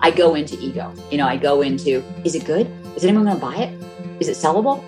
[0.00, 0.92] I go into ego.
[1.10, 2.70] You know, I go into, is it good?
[2.96, 3.82] Is anyone going to buy it?
[4.20, 4.82] Is it sellable?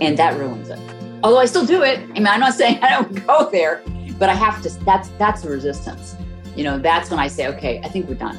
[0.00, 0.78] And that ruins it.
[1.22, 2.00] Although I still do it.
[2.00, 3.82] I mean, I'm not saying I don't go there,
[4.18, 6.16] but I have to, that's, that's the resistance.
[6.56, 8.38] You know, that's when I say, okay, I think we're done.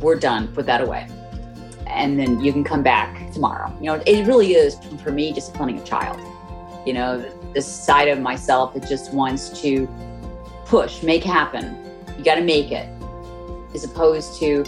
[0.00, 0.48] We're done.
[0.48, 1.08] Put that away.
[1.86, 3.76] And then you can come back tomorrow.
[3.80, 6.20] You know, it really is for me disciplining a child.
[6.86, 7.18] You know,
[7.52, 9.88] this side of myself that just wants to
[10.66, 11.76] push, make happen.
[12.16, 12.88] You got to make it,
[13.74, 14.64] as opposed to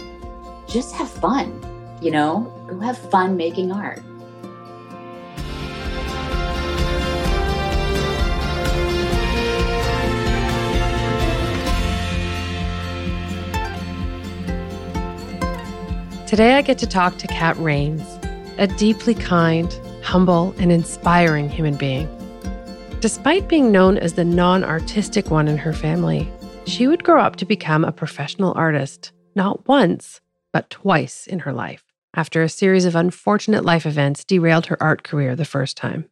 [0.67, 1.59] just have fun.
[2.01, 4.01] You know, go have fun making art.
[16.33, 18.01] Today, I get to talk to Kat Rains,
[18.57, 19.71] a deeply kind,
[20.01, 22.09] humble, and inspiring human being.
[23.01, 26.27] Despite being known as the non artistic one in her family,
[26.65, 30.21] she would grow up to become a professional artist, not once,
[30.53, 31.83] but twice in her life,
[32.15, 36.05] after a series of unfortunate life events derailed her art career the first time.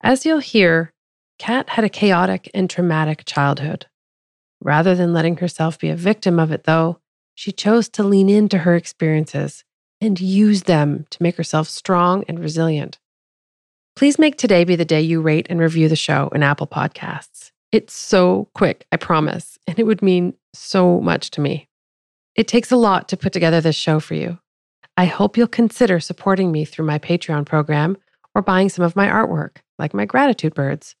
[0.00, 0.92] As you'll hear,
[1.38, 3.86] Kat had a chaotic and traumatic childhood.
[4.62, 7.00] Rather than letting herself be a victim of it, though,
[7.34, 9.64] she chose to lean into her experiences
[10.00, 12.98] and use them to make herself strong and resilient.
[13.96, 17.50] Please make today be the day you rate and review the show in Apple Podcasts.
[17.72, 21.68] It's so quick, I promise, and it would mean so much to me.
[22.36, 24.38] It takes a lot to put together this show for you.
[24.96, 27.96] I hope you'll consider supporting me through my Patreon program
[28.34, 30.96] or buying some of my artwork, like my gratitude birds,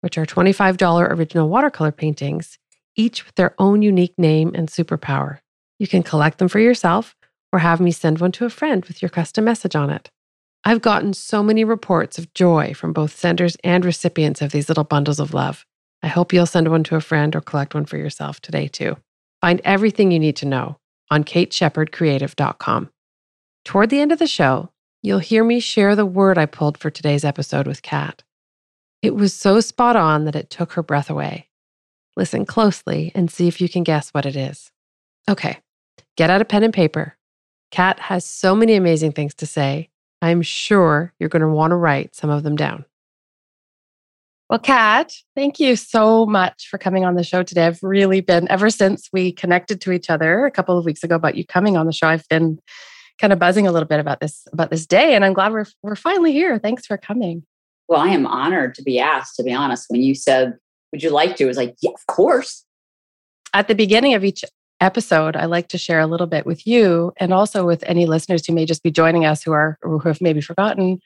[0.00, 2.58] which are $25 original watercolor paintings,
[2.94, 5.38] each with their own unique name and superpower.
[5.78, 7.16] You can collect them for yourself
[7.52, 10.10] or have me send one to a friend with your custom message on it.
[10.64, 14.84] I've gotten so many reports of joy from both senders and recipients of these little
[14.84, 15.64] bundles of love.
[16.02, 18.96] I hope you'll send one to a friend or collect one for yourself today, too.
[19.40, 20.78] Find everything you need to know
[21.10, 22.90] on kateshepardcreative.com.
[23.64, 24.70] Toward the end of the show,
[25.02, 28.22] you'll hear me share the word I pulled for today's episode with Kat.
[29.02, 31.48] It was so spot on that it took her breath away.
[32.16, 34.72] Listen closely and see if you can guess what it is.
[35.28, 35.58] Okay,
[36.16, 37.16] Get out a pen and paper.
[37.70, 39.90] Kat has so many amazing things to say.
[40.22, 42.86] I'm sure you're going to want to write some of them down.
[44.48, 47.66] Well, Kat, thank you so much for coming on the show today.
[47.66, 51.16] I've really been, ever since we connected to each other a couple of weeks ago
[51.16, 52.60] about you coming on the show, I've been
[53.18, 55.66] kind of buzzing a little bit about this about this day and i'm glad we're
[55.82, 56.58] we're finally here.
[56.58, 57.44] Thanks for coming.
[57.88, 59.86] Well i am honored to be asked to be honest.
[59.88, 60.54] When you said
[60.92, 61.44] would you like to?
[61.44, 62.64] I was like yeah of course.
[63.54, 64.44] At the beginning of each
[64.80, 68.46] episode, I like to share a little bit with you and also with any listeners
[68.46, 71.00] who may just be joining us who are who have maybe forgotten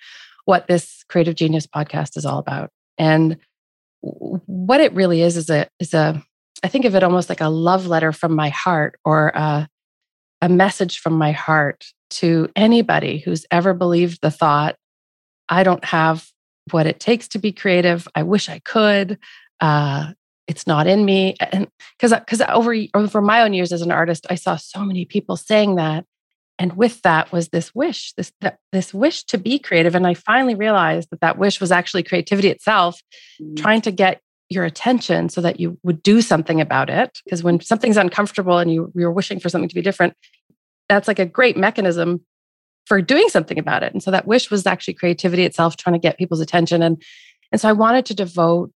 [0.46, 2.70] what this Creative Genius podcast is all about.
[3.00, 3.38] And
[4.02, 6.22] what it really is is a is a
[6.62, 9.66] I think of it almost like a love letter from my heart or a,
[10.42, 14.76] a message from my heart to anybody who's ever believed the thought,
[15.48, 16.28] I don't have
[16.70, 18.06] what it takes to be creative.
[18.14, 19.18] I wish I could.
[19.60, 20.12] Uh,
[20.46, 24.26] it's not in me and because because over over my own years as an artist
[24.30, 26.04] i saw so many people saying that
[26.60, 28.32] and with that was this wish this
[28.72, 32.48] this wish to be creative and i finally realized that that wish was actually creativity
[32.48, 33.00] itself
[33.40, 33.54] mm-hmm.
[33.54, 37.60] trying to get your attention so that you would do something about it because when
[37.60, 40.14] something's uncomfortable and you you're wishing for something to be different
[40.88, 42.20] that's like a great mechanism
[42.86, 46.00] for doing something about it and so that wish was actually creativity itself trying to
[46.00, 47.02] get people's attention and
[47.52, 48.70] and so i wanted to devote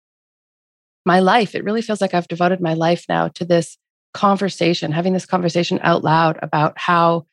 [1.05, 1.55] my life.
[1.55, 3.77] It really feels like I've devoted my life now to this
[4.13, 7.25] conversation, having this conversation out loud about how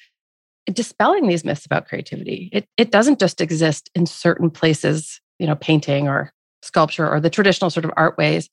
[0.72, 2.50] dispelling these myths about creativity.
[2.52, 6.32] It, it doesn't just exist in certain places, you know, painting or
[6.62, 8.48] sculpture or the traditional sort of art ways.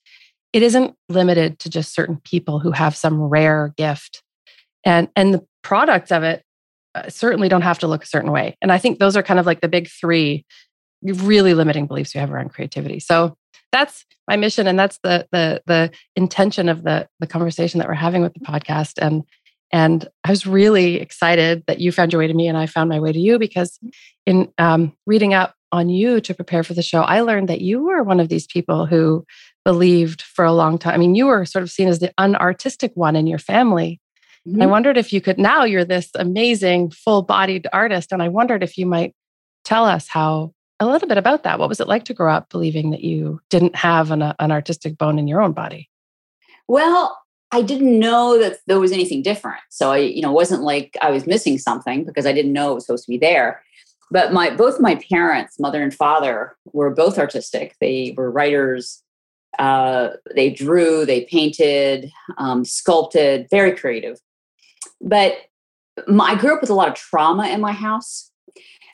[0.53, 4.23] It isn't limited to just certain people who have some rare gift.
[4.85, 6.43] And, and the products of it
[6.95, 8.55] uh, certainly don't have to look a certain way.
[8.61, 10.45] And I think those are kind of like the big three
[11.03, 12.99] really limiting beliefs we have around creativity.
[12.99, 13.35] So
[13.71, 17.93] that's my mission and that's the the the intention of the the conversation that we're
[17.93, 19.23] having with the podcast and
[19.71, 22.89] and I was really excited that you found your way to me and I found
[22.89, 23.79] my way to you because
[24.25, 27.83] in um, reading up on you to prepare for the show, I learned that you
[27.83, 29.25] were one of these people who
[29.65, 30.93] believed for a long time.
[30.93, 33.99] I mean, you were sort of seen as the unartistic one in your family.
[34.47, 34.61] Mm-hmm.
[34.61, 38.13] I wondered if you could, now you're this amazing full bodied artist.
[38.13, 39.13] And I wondered if you might
[39.65, 41.59] tell us how a little bit about that.
[41.59, 44.97] What was it like to grow up believing that you didn't have an, an artistic
[44.97, 45.89] bone in your own body?
[46.67, 47.17] Well,
[47.51, 49.61] I didn't know that there was anything different.
[49.69, 52.75] So I, you know, wasn't like I was missing something because I didn't know it
[52.75, 53.63] was supposed to be there.
[54.11, 57.75] But my both my parents, mother and father, were both artistic.
[57.79, 59.01] They were writers.
[59.59, 64.19] Uh, they drew, they painted, um, sculpted, very creative.
[65.01, 65.37] But
[66.07, 68.31] my, I grew up with a lot of trauma in my house.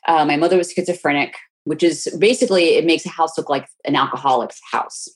[0.07, 1.35] Uh, my mother was schizophrenic,
[1.65, 5.09] which is basically it makes a house look like an alcoholic's house.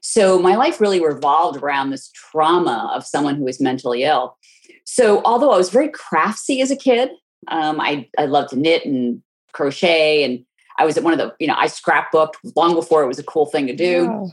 [0.00, 4.36] So my life really revolved around this trauma of someone who was mentally ill.
[4.84, 7.10] So although I was very craftsy as a kid,
[7.48, 9.22] um, I I loved to knit and
[9.52, 10.44] crochet, and
[10.78, 13.24] I was at one of the you know I scrapbooked long before it was a
[13.24, 14.30] cool thing to do.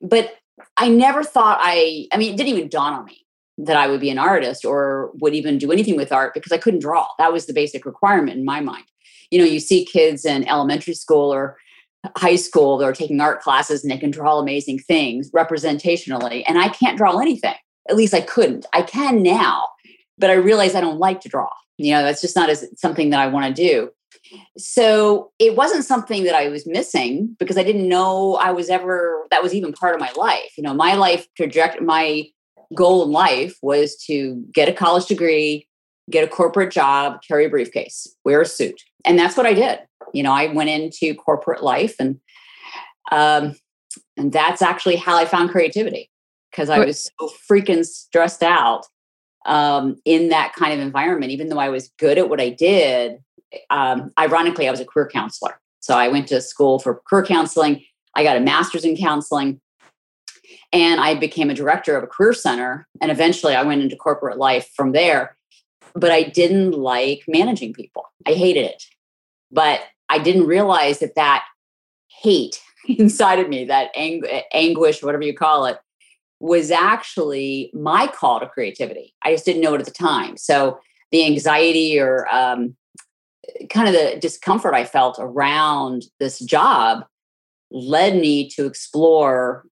[0.00, 0.34] But
[0.76, 2.08] I never thought I.
[2.12, 3.24] I mean, it didn't even dawn on me
[3.58, 6.58] that I would be an artist or would even do anything with art because I
[6.58, 7.06] couldn't draw.
[7.18, 8.84] That was the basic requirement in my mind.
[9.30, 11.56] You know, you see kids in elementary school or
[12.16, 16.68] high school they're taking art classes and they can draw amazing things representationally and i
[16.68, 17.54] can't draw anything.
[17.88, 18.66] At least i couldn't.
[18.72, 19.68] I can now
[20.18, 21.50] but i realize i don't like to draw.
[21.78, 23.90] You know that's just not as something that i want to do.
[24.56, 29.24] So it wasn't something that i was missing because i didn't know i was ever
[29.30, 30.52] that was even part of my life.
[30.56, 32.28] You know my life trajectory my
[32.74, 35.66] goal in life was to get a college degree
[36.10, 39.78] get a corporate job carry a briefcase wear a suit and that's what i did
[40.14, 42.20] you know, I went into corporate life and
[43.12, 43.54] um,
[44.16, 46.10] and that's actually how I found creativity
[46.50, 48.86] because I was so freaking stressed out
[49.44, 51.32] um, in that kind of environment.
[51.32, 53.18] Even though I was good at what I did,
[53.70, 55.60] um, ironically, I was a career counselor.
[55.80, 57.84] So I went to school for career counseling.
[58.14, 59.60] I got a master's in counseling,
[60.72, 62.86] and I became a director of a career center.
[63.00, 65.36] And eventually, I went into corporate life from there.
[65.96, 68.04] But I didn't like managing people.
[68.26, 68.82] I hated it.
[69.52, 69.82] But
[70.14, 71.44] I didn't realize that that
[72.08, 74.22] hate inside of me, that ang-
[74.52, 75.78] anguish, whatever you call it,
[76.38, 79.14] was actually my call to creativity.
[79.22, 80.36] I just didn't know it at the time.
[80.36, 80.78] So
[81.10, 82.76] the anxiety or um,
[83.70, 87.04] kind of the discomfort I felt around this job
[87.70, 89.66] led me to explore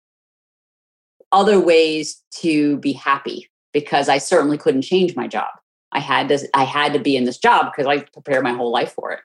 [1.30, 5.48] other ways to be happy because I certainly couldn't change my job.
[5.92, 8.72] I had to I had to be in this job because I prepared my whole
[8.72, 9.20] life for it.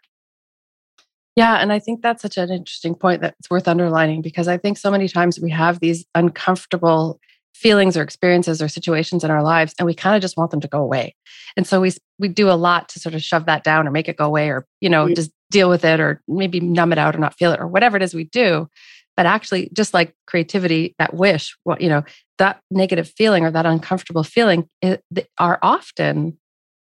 [1.38, 1.57] Yeah.
[1.57, 4.89] And I think that's such an interesting point that's worth underlining because I think so
[4.89, 7.19] many times we have these uncomfortable
[7.54, 10.62] feelings or experiences or situations in our lives and we kind of just want them
[10.62, 11.16] to go away.
[11.56, 14.10] And so we we do a lot to sort of shove that down or make
[14.10, 15.13] it go away or you know mm-hmm.
[15.13, 17.98] just deal with it or maybe numb it out or not feel it or whatever
[17.98, 18.68] it is we do.
[19.16, 22.04] But actually just like creativity that wish what you know
[22.40, 25.04] that negative feeling or that uncomfortable feeling it,
[25.38, 26.40] are often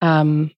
[0.02, 0.50] um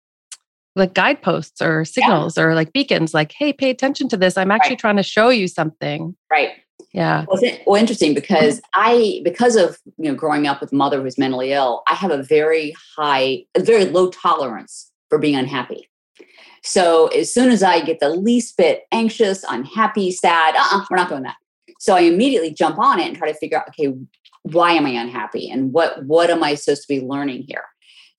[0.76, 2.44] like guideposts or signals yeah.
[2.44, 4.38] or like beacons like hey pay attention to this.
[4.38, 4.80] I'm actually right.
[4.80, 6.16] trying to show you something.
[6.30, 6.52] Right.
[6.94, 7.26] Yeah.
[7.28, 8.82] Well, well interesting because mm-hmm.
[8.82, 12.12] i because of you know growing up with a mother who's mentally ill i have
[12.12, 15.90] a very high a very low tolerance for being unhappy.
[16.64, 21.10] So as soon as i get the least bit anxious unhappy sad uh-uh, we're not
[21.10, 21.38] doing that.
[21.80, 23.94] So i immediately jump on it and try to figure out okay
[24.44, 25.50] why am i unhappy?
[25.50, 27.66] And what what am i supposed to be learning here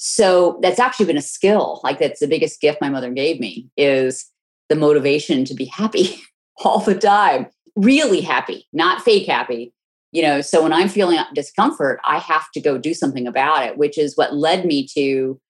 [0.04, 1.81] so that's actually been a skill.
[1.84, 4.28] Like that's the biggest gift my mother gave me is
[4.69, 6.20] the motivation to be happy
[6.64, 7.46] all the time,
[7.76, 9.72] really happy, not fake happy.
[10.10, 13.78] You know, so when I'm feeling discomfort, I have to go do something about it,
[13.78, 15.40] which is what led me to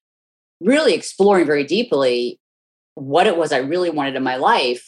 [0.60, 2.38] really exploring very deeply
[2.94, 4.86] what it was I really wanted in my life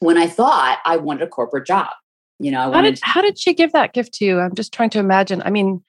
[0.00, 1.88] when I thought I wanted a corporate job.
[2.38, 4.38] You know, how did how did she give that gift to you?
[4.38, 5.40] I'm just trying to imagine.
[5.42, 5.82] I mean,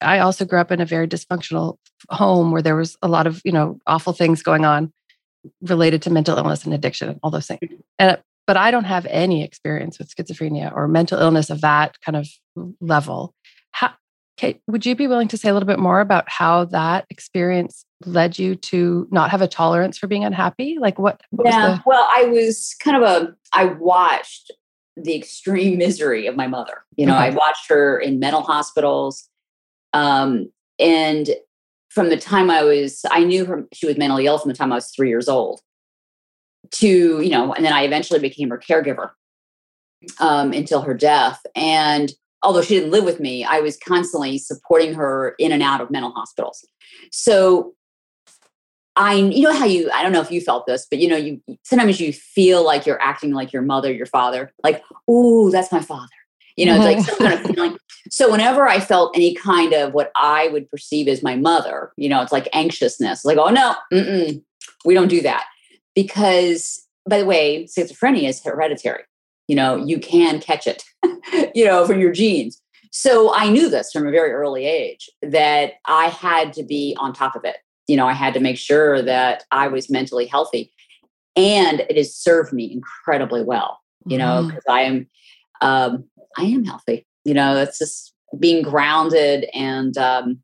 [0.00, 1.76] I also grew up in a very dysfunctional
[2.10, 4.92] home where there was a lot of, you know, awful things going on
[5.62, 7.60] related to mental illness and addiction and all those things.
[7.62, 7.76] Mm-hmm.
[7.98, 12.16] And but I don't have any experience with schizophrenia or mental illness of that kind
[12.16, 12.28] of
[12.80, 13.34] level.
[13.70, 13.92] How,
[14.36, 17.86] Kate, would you be willing to say a little bit more about how that experience
[18.04, 20.76] led you to not have a tolerance for being unhappy?
[20.78, 21.22] Like what?
[21.30, 24.52] what yeah, the- well, I was kind of a, I watched
[24.96, 26.84] the extreme misery of my mother.
[26.96, 27.24] You know, okay.
[27.24, 29.28] I watched her in mental hospitals.
[29.94, 31.30] Um, and
[31.88, 34.72] from the time I was, I knew her, she was mentally ill from the time
[34.72, 35.60] I was three years old
[36.72, 39.10] to, you know, and then I eventually became her caregiver
[40.18, 41.40] um, until her death.
[41.54, 45.80] And although she didn't live with me, I was constantly supporting her in and out
[45.80, 46.66] of mental hospitals.
[47.12, 47.74] So
[48.96, 51.16] I, you know how you, I don't know if you felt this, but you know,
[51.16, 55.70] you sometimes you feel like you're acting like your mother, your father, like, oh, that's
[55.70, 56.10] my father.
[56.56, 57.76] You know, it's like some kind of feeling.
[58.10, 62.08] So whenever I felt any kind of what I would perceive as my mother, you
[62.08, 63.74] know, it's like anxiousness, like, oh no,
[64.84, 65.46] we don't do that.
[65.94, 69.02] Because by the way, schizophrenia is hereditary.
[69.48, 70.84] You know, you can catch it,
[71.54, 72.60] you know, from your genes.
[72.90, 77.12] So I knew this from a very early age that I had to be on
[77.12, 77.56] top of it.
[77.88, 80.72] You know, I had to make sure that I was mentally healthy.
[81.36, 84.72] And it has served me incredibly well, you know, because mm-hmm.
[84.72, 85.08] I am
[85.60, 86.04] um,
[86.36, 87.06] I am healthy.
[87.24, 90.40] You know, it's just being grounded and um,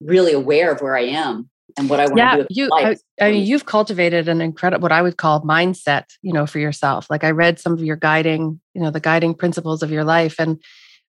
[0.00, 2.46] really aware of where I am and what I want yeah, to do.
[2.50, 6.46] You, I, I, mean, you've cultivated an incredible, what I would call mindset, you know,
[6.46, 7.08] for yourself.
[7.10, 10.36] Like I read some of your guiding, you know, the guiding principles of your life.
[10.38, 10.62] And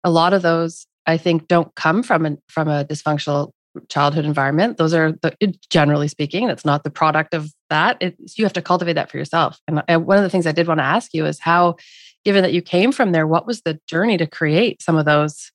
[0.03, 3.51] a lot of those I think don't come from an, from a dysfunctional
[3.89, 4.77] childhood environment.
[4.77, 5.35] Those are the,
[5.69, 7.97] generally speaking, it's not the product of that.
[7.99, 9.59] It's, you have to cultivate that for yourself.
[9.67, 11.77] And one of the things I did want to ask you is how,
[12.25, 15.51] given that you came from there, what was the journey to create some of those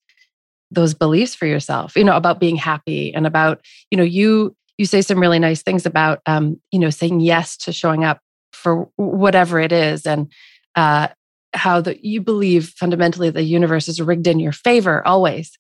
[0.71, 1.97] those beliefs for yourself?
[1.97, 5.63] You know, about being happy and about you know you you say some really nice
[5.63, 8.21] things about um, you know saying yes to showing up
[8.53, 10.31] for whatever it is and
[10.75, 11.09] uh,
[11.55, 15.59] how that you believe fundamentally the universe is rigged in your favor always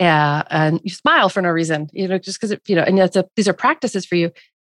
[0.00, 3.16] uh, and you smile for no reason, you know, just because you know, and that's
[3.16, 4.30] a, these are practices for you.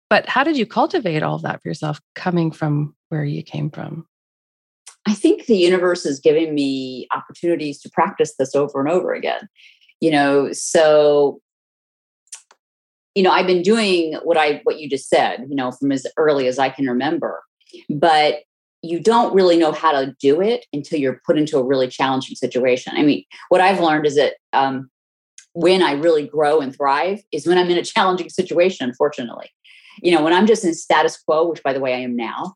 [0.10, 3.70] But how did you cultivate all of that for yourself, coming from where you came
[3.70, 4.06] from?
[5.06, 9.50] I think the universe is giving me opportunities to practice this over and over again.
[10.00, 11.42] You know, so
[13.16, 16.06] you know, I've been doing what I what you just said, you know, from as
[16.18, 17.44] early as I can remember.
[17.90, 18.40] But
[18.82, 22.36] you don't really know how to do it until you're put into a really challenging
[22.36, 22.94] situation.
[22.96, 24.90] I mean, what I've learned is that um,
[25.54, 29.50] when I really grow and thrive is when I'm in a challenging situation, unfortunately.
[30.02, 32.56] You know, when I'm just in status quo, which by the way I am now,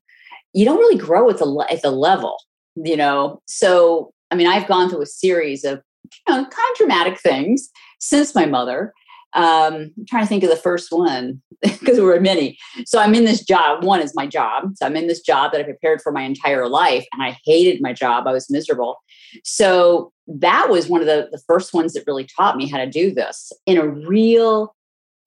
[0.53, 2.37] you don't really grow at the at the level,
[2.75, 3.41] you know.
[3.47, 5.81] So, I mean, I've gone through a series of
[6.27, 8.93] you know, kind of dramatic things since my mother.
[9.33, 12.57] Um, I'm trying to think of the first one because there were many.
[12.85, 13.83] So I'm in this job.
[13.83, 14.71] One is my job.
[14.75, 17.81] So I'm in this job that I prepared for my entire life, and I hated
[17.81, 18.25] my job.
[18.25, 18.97] I was miserable.
[19.43, 22.89] So that was one of the, the first ones that really taught me how to
[22.89, 24.75] do this in a real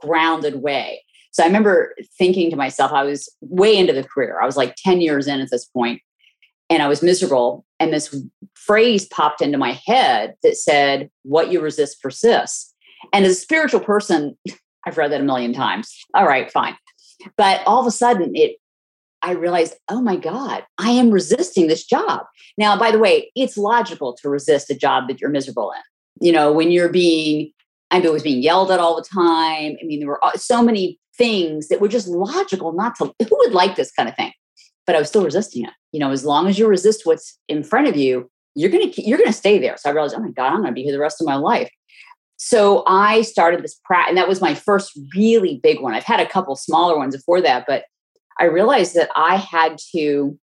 [0.01, 1.03] grounded way.
[1.33, 4.41] So I remember thinking to myself, I was way into the career.
[4.41, 6.03] I was like 10 years in at this point,
[6.69, 7.65] and I was miserable.
[7.79, 8.15] And this
[8.55, 12.75] phrase popped into my head that said, What you resist persists.
[13.13, 14.37] And as a spiritual person,
[14.87, 15.95] I've read that a million times.
[16.15, 16.77] All right, fine.
[17.37, 18.57] But all of a sudden, it
[19.23, 22.23] I realized, oh my God, I am resisting this job.
[22.57, 26.27] Now, by the way, it's logical to resist a job that you're miserable in.
[26.27, 27.53] You know, when you're being,
[27.91, 29.77] I was being yelled at all the time.
[29.81, 33.53] I mean, there were so many things that were just logical not to, who would
[33.53, 34.33] like this kind of thing?
[34.87, 35.73] But I was still resisting it.
[35.93, 39.19] You know, as long as you resist what's in front of you, you're gonna you're
[39.19, 39.77] gonna stay there.
[39.77, 41.71] So I realized, oh my God, I'm gonna be here the rest of my life.
[42.37, 45.95] So I started this practice, and that was my first really big one.
[45.95, 47.85] I've had a couple smaller ones before that, but
[48.39, 50.39] I realized that I had to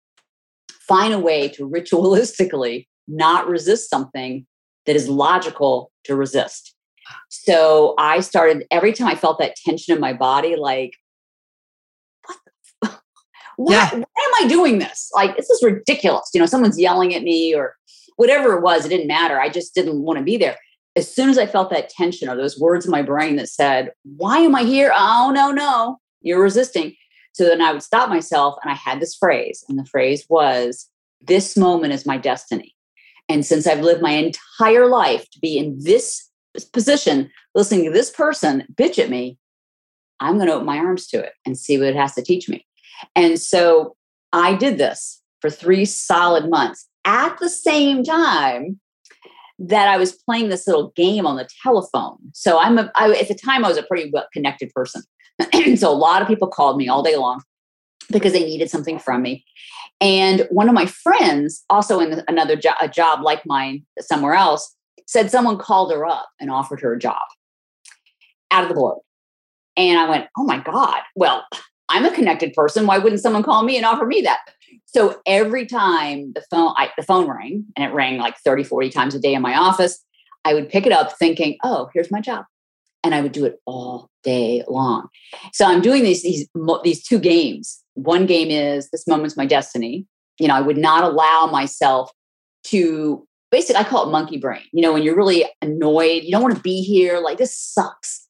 [0.87, 4.46] find a way to ritualistically not resist something
[4.85, 6.75] that is logical to resist.
[7.28, 10.94] So I started every time I felt that tension in my body, like,
[12.80, 13.00] what?
[13.56, 13.90] Why, yeah.
[13.90, 15.10] why am I doing this?
[15.14, 16.28] Like, this is ridiculous.
[16.34, 17.75] You know, someone's yelling at me or
[18.16, 18.84] whatever it was.
[18.84, 19.40] It didn't matter.
[19.40, 20.56] I just didn't want to be there.
[20.94, 23.92] As soon as I felt that tension or those words in my brain that said,
[24.04, 24.92] Why am I here?
[24.94, 26.94] Oh, no, no, you're resisting.
[27.32, 30.88] So then I would stop myself and I had this phrase, and the phrase was,
[31.22, 32.75] This moment is my destiny.
[33.28, 36.25] And since I've lived my entire life to be in this
[36.64, 39.38] position, listening to this person bitch at me,
[40.20, 42.48] I'm going to open my arms to it and see what it has to teach
[42.48, 42.66] me.
[43.14, 43.96] And so
[44.32, 48.80] I did this for three solid months at the same time
[49.58, 52.18] that I was playing this little game on the telephone.
[52.32, 55.02] So I'm a, I, at the time I was a pretty well connected person.
[55.76, 57.42] so a lot of people called me all day long
[58.10, 59.44] because they needed something from me.
[60.00, 64.75] And one of my friends, also in another jo- a job like mine somewhere else,
[65.06, 67.22] said someone called her up and offered her a job
[68.50, 68.96] out of the blue.
[69.76, 71.44] And I went, oh my God, well,
[71.88, 72.86] I'm a connected person.
[72.86, 74.40] Why wouldn't someone call me and offer me that?
[74.86, 78.90] So every time the phone, I, the phone rang and it rang like 30, 40
[78.90, 80.02] times a day in my office,
[80.44, 82.44] I would pick it up thinking, oh, here's my job
[83.06, 85.08] and I would do it all day long.
[85.52, 86.48] So I'm doing these these
[86.82, 87.82] these two games.
[87.94, 90.06] One game is this moment's my destiny.
[90.38, 92.10] You know, I would not allow myself
[92.64, 94.60] to basically I call it monkey brain.
[94.75, 97.20] You know, when you're really annoyed, you don't want to be here.
[97.20, 98.28] Like this sucks.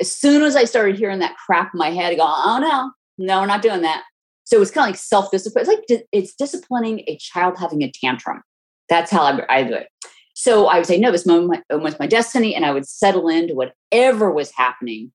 [0.00, 2.90] As soon as I started hearing that crap in my head, I go, oh no,
[3.18, 4.02] no, we're not doing that.
[4.44, 5.66] So it's kind of like self discipline.
[5.68, 8.40] It's like it's disciplining a child having a tantrum.
[8.88, 9.88] That's how I, I do it.
[10.34, 13.54] So I would say, no, this moment was my destiny, and I would settle into
[13.54, 15.12] whatever was happening.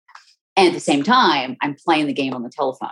[0.54, 2.90] And at the same time, I'm playing the game on the telephone.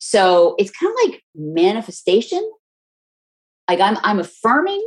[0.00, 2.50] So it's kind of like manifestation.
[3.68, 4.82] Like I'm I'm affirming,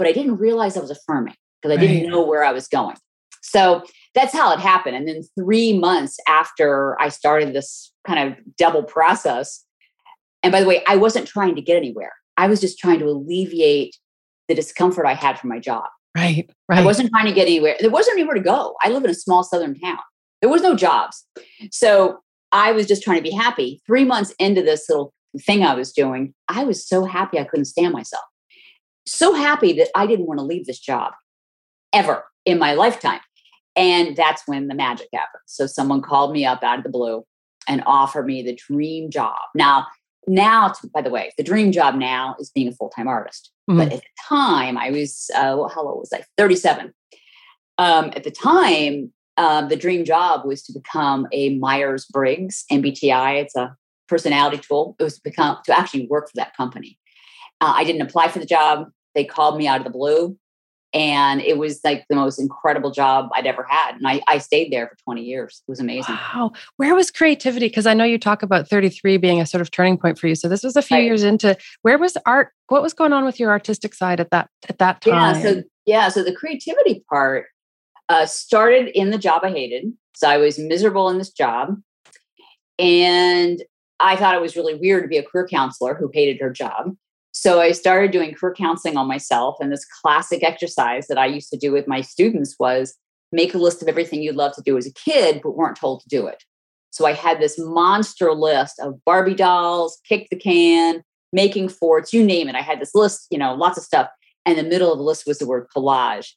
[0.00, 2.96] but I didn't realize I was affirming because I didn't know where I was going.
[3.42, 4.96] So that's how it happened.
[4.96, 9.62] And then three months after I started this kind of double process,
[10.42, 12.14] and by the way, I wasn't trying to get anywhere.
[12.38, 13.94] I was just trying to alleviate
[14.48, 15.84] the discomfort I had from my job.
[16.16, 16.78] Right, right.
[16.78, 17.76] I wasn't trying to get anywhere.
[17.78, 18.76] There wasn't anywhere to go.
[18.82, 19.98] I live in a small southern town.
[20.40, 21.26] There was no jobs.
[21.70, 22.20] So
[22.52, 23.82] I was just trying to be happy.
[23.86, 27.66] Three months into this little thing I was doing, I was so happy I couldn't
[27.66, 28.24] stand myself.
[29.10, 31.12] So happy that I didn't want to leave this job
[31.92, 33.20] ever in my lifetime.
[33.76, 35.42] And that's when the magic happened.
[35.46, 37.24] So someone called me up out of the blue
[37.68, 39.38] and offered me the dream job.
[39.54, 39.86] Now,
[40.26, 43.50] now, by the way, the dream job now is being a full time artist.
[43.68, 43.78] Mm-hmm.
[43.78, 46.24] But at the time, I was, uh, well, how old was I?
[46.36, 46.92] 37.
[47.78, 53.42] Um, at the time, uh, the dream job was to become a Myers Briggs MBTI.
[53.42, 53.74] It's a
[54.06, 54.96] personality tool.
[54.98, 56.98] It was to become to actually work for that company.
[57.60, 58.88] Uh, I didn't apply for the job.
[59.14, 60.36] They called me out of the blue
[60.92, 63.94] and it was like the most incredible job I'd ever had.
[63.94, 65.62] And I, I stayed there for 20 years.
[65.66, 66.16] It was amazing.
[66.34, 66.52] Wow.
[66.78, 67.66] Where was creativity?
[67.68, 70.34] Because I know you talk about 33 being a sort of turning point for you.
[70.34, 71.04] So this was a few right.
[71.04, 72.50] years into where was art?
[72.68, 75.36] What was going on with your artistic side at that at that time?
[75.36, 75.42] Yeah.
[75.42, 76.08] So yeah.
[76.08, 77.46] So the creativity part
[78.08, 79.92] uh, started in the job I hated.
[80.16, 81.76] So I was miserable in this job.
[82.80, 83.62] And
[84.00, 86.96] I thought it was really weird to be a career counselor who hated her job.
[87.32, 89.56] So I started doing career counseling on myself.
[89.60, 92.96] And this classic exercise that I used to do with my students was
[93.32, 96.00] make a list of everything you'd love to do as a kid, but weren't told
[96.00, 96.42] to do it.
[96.90, 102.24] So I had this monster list of Barbie dolls, kick the can, making forts, you
[102.24, 102.56] name it.
[102.56, 104.08] I had this list, you know, lots of stuff.
[104.44, 106.32] And the middle of the list was the word collage.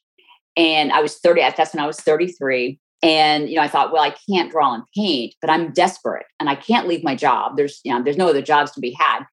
[0.56, 2.80] And I was 30, that's when I was 33.
[3.02, 6.50] And you know, I thought, well, I can't draw and paint, but I'm desperate and
[6.50, 7.58] I can't leave my job.
[7.58, 9.24] There's, you know, there's no other jobs to be had.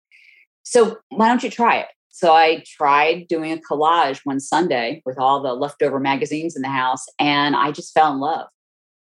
[0.70, 1.88] So why don't you try it?
[2.10, 6.68] So I tried doing a collage one Sunday with all the leftover magazines in the
[6.68, 8.46] house, and I just fell in love.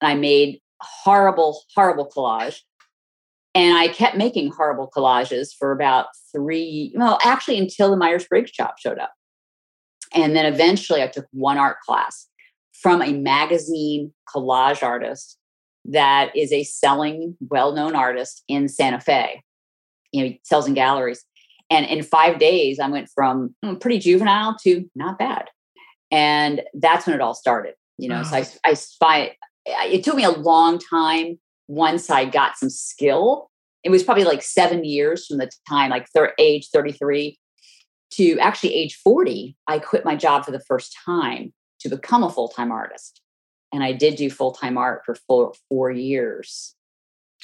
[0.00, 2.60] And I made horrible, horrible collage.
[3.54, 8.52] And I kept making horrible collages for about three, well, actually until the Myers Briggs
[8.52, 9.12] shop showed up.
[10.14, 12.26] And then eventually I took one art class
[12.72, 15.36] from a magazine collage artist
[15.84, 19.42] that is a selling, well known artist in Santa Fe.
[20.12, 21.22] You know, he sells in galleries.
[21.70, 25.48] And in five days, I went from hmm, pretty juvenile to not bad.
[26.10, 27.74] And that's when it all started.
[27.96, 29.30] You know, so I, I find
[29.66, 33.50] it took me a long time once I got some skill.
[33.84, 37.38] It was probably like seven years from the time, like thir- age 33
[38.12, 39.56] to actually age 40.
[39.66, 43.20] I quit my job for the first time to become a full time artist.
[43.72, 46.74] And I did do full time art for four, four years.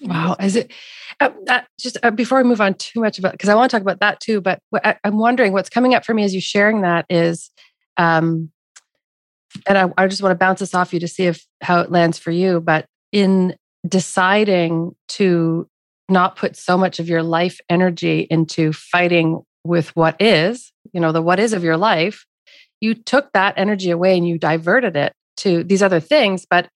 [0.02, 0.36] Wow.
[0.40, 0.72] Is it
[1.20, 3.74] uh, uh, just uh, before we move on too much about because I want to
[3.74, 6.40] talk about that too, but I, am wondering what's coming up for me as you
[6.40, 7.50] sharing that is,
[7.96, 8.50] um,
[9.66, 11.90] and I, I just want to bounce this off you to see if how it
[11.90, 12.60] lands for you.
[12.60, 13.56] But in
[13.88, 15.66] deciding to
[16.08, 21.12] not put so much of your life energy into fighting with what is, you know,
[21.12, 22.26] the what is of your life,
[22.80, 26.46] you took that energy away and you diverted it to these other things.
[26.48, 26.68] But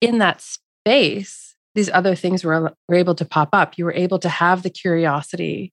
[0.00, 1.47] in that space,
[1.78, 3.78] these other things were, were able to pop up.
[3.78, 5.72] You were able to have the curiosity.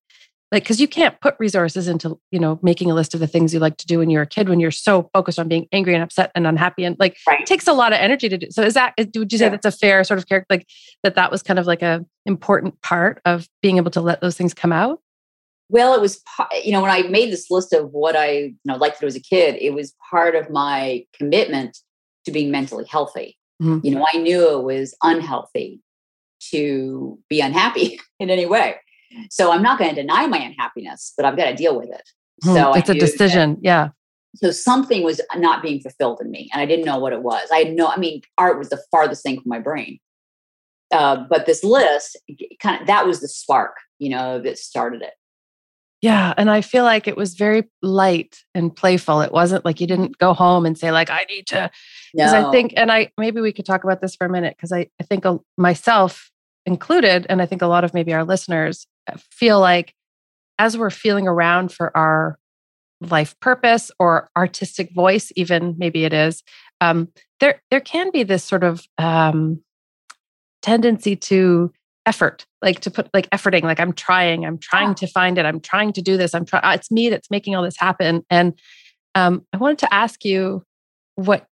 [0.52, 3.56] Like, because you can't put resources into, you know, making a list of the things
[3.56, 5.96] you like to do when you're a kid when you're so focused on being angry
[5.96, 7.42] and upset and unhappy and like right.
[7.42, 8.48] it takes a lot of energy to do.
[8.52, 9.50] So is that would you say yeah.
[9.50, 10.68] that's a fair sort of character like
[11.02, 14.38] that that was kind of like a important part of being able to let those
[14.38, 15.02] things come out?
[15.70, 16.22] Well, it was,
[16.64, 19.08] you know, when I made this list of what I, you know, liked to do
[19.08, 21.80] as a kid, it was part of my commitment
[22.26, 23.40] to being mentally healthy.
[23.62, 23.86] Mm-hmm.
[23.86, 25.82] You know, I knew it was unhealthy
[26.52, 28.76] to be unhappy in any way.
[29.30, 32.10] So I'm not going to deny my unhappiness, but I've got to deal with it.
[32.44, 33.56] Hmm, so it's a decision.
[33.56, 33.90] That, yeah.
[34.36, 37.48] So something was not being fulfilled in me, and I didn't know what it was.
[37.52, 37.88] I had no.
[37.88, 40.00] I mean, art was the farthest thing from my brain.
[40.92, 42.18] Uh, but this list,
[42.62, 45.14] kind of, that was the spark, you know, that started it.
[46.02, 49.22] Yeah, and I feel like it was very light and playful.
[49.22, 51.72] It wasn't like you didn't go home and say like I need to
[52.14, 52.48] because no.
[52.48, 54.90] I think and I maybe we could talk about this for a minute because I
[55.02, 55.26] I think
[55.58, 56.30] myself
[56.66, 59.94] included, and I think a lot of maybe our listeners feel like
[60.58, 62.38] as we're feeling around for our
[63.02, 66.44] life purpose or artistic voice, even maybe it is,
[66.82, 69.62] um, there there can be this sort of um,
[70.62, 71.72] tendency to
[72.06, 74.94] effort, like to put like efforting, like I'm trying, I'm trying yeah.
[74.96, 76.64] to find it, I'm trying to do this, I'm trying.
[76.74, 78.54] It's me that's making all this happen, and
[79.14, 80.64] um, I wanted to ask you
[81.16, 81.46] what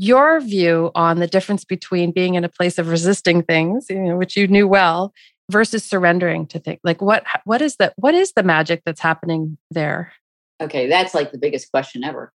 [0.00, 4.16] your view on the difference between being in a place of resisting things, you know,
[4.16, 5.12] which you knew well,
[5.50, 6.80] versus surrendering to things.
[6.82, 10.14] Like what what is the what is the magic that's happening there?
[10.58, 12.32] Okay, that's like the biggest question ever.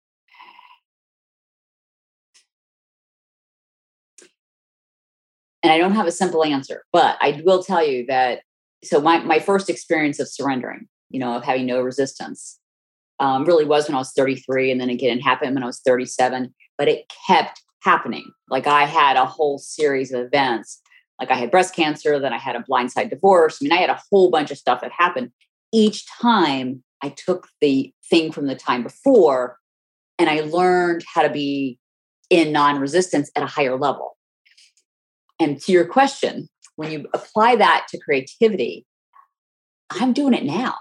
[5.63, 8.41] And I don't have a simple answer, but I will tell you that
[8.83, 12.59] so my, my first experience of surrendering, you know, of having no resistance,
[13.21, 14.69] um, really was when I was 33.
[14.69, 18.25] And then again, it happened when I was 37 but it kept happening.
[18.49, 20.81] Like I had a whole series of events.
[21.19, 23.59] Like I had breast cancer, then I had a blindside divorce.
[23.61, 25.31] I mean, I had a whole bunch of stuff that happened.
[25.71, 29.57] Each time I took the thing from the time before
[30.17, 31.77] and I learned how to be
[32.29, 34.17] in non resistance at a higher level.
[35.39, 38.85] And to your question, when you apply that to creativity,
[39.89, 40.75] I'm doing it now,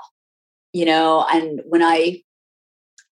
[0.73, 2.23] you know, and when I,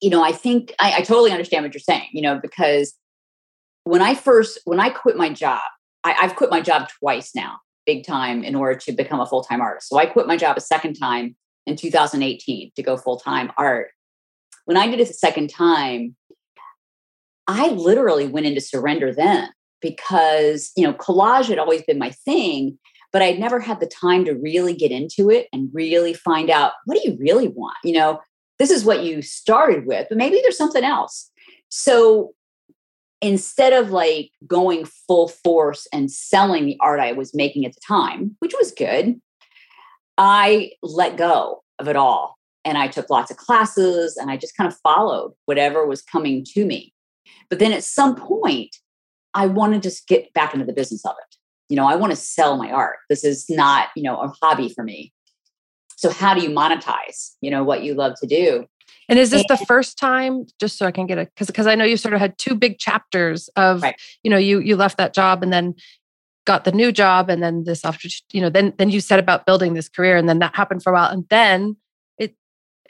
[0.00, 2.94] you know, I think I, I totally understand what you're saying, you know, because
[3.84, 5.60] when I first, when I quit my job,
[6.04, 9.42] I, I've quit my job twice now, big time, in order to become a full
[9.42, 9.88] time artist.
[9.88, 11.36] So I quit my job a second time
[11.66, 13.88] in 2018 to go full time art.
[14.64, 16.16] When I did it the second time,
[17.46, 19.48] I literally went into surrender then
[19.82, 22.78] because, you know, collage had always been my thing,
[23.12, 26.72] but I'd never had the time to really get into it and really find out
[26.84, 27.76] what do you really want?
[27.82, 28.20] You know,
[28.60, 31.30] this is what you started with, but maybe there's something else.
[31.70, 32.34] So
[33.22, 37.80] instead of like going full force and selling the art I was making at the
[37.80, 39.18] time, which was good,
[40.18, 42.36] I let go of it all.
[42.66, 46.44] And I took lots of classes and I just kind of followed whatever was coming
[46.52, 46.92] to me.
[47.48, 48.76] But then at some point,
[49.32, 51.36] I wanted to just get back into the business of it.
[51.70, 52.98] You know, I want to sell my art.
[53.08, 55.14] This is not, you know, a hobby for me.
[56.00, 58.64] So how do you monetize, you know, what you love to do?
[59.10, 61.74] And is this the first time, just so I can get it, because because I
[61.74, 64.00] know you sort of had two big chapters of, right.
[64.22, 65.74] you know, you you left that job and then
[66.46, 69.44] got the new job and then this after, you know, then then you set about
[69.44, 71.76] building this career and then that happened for a while and then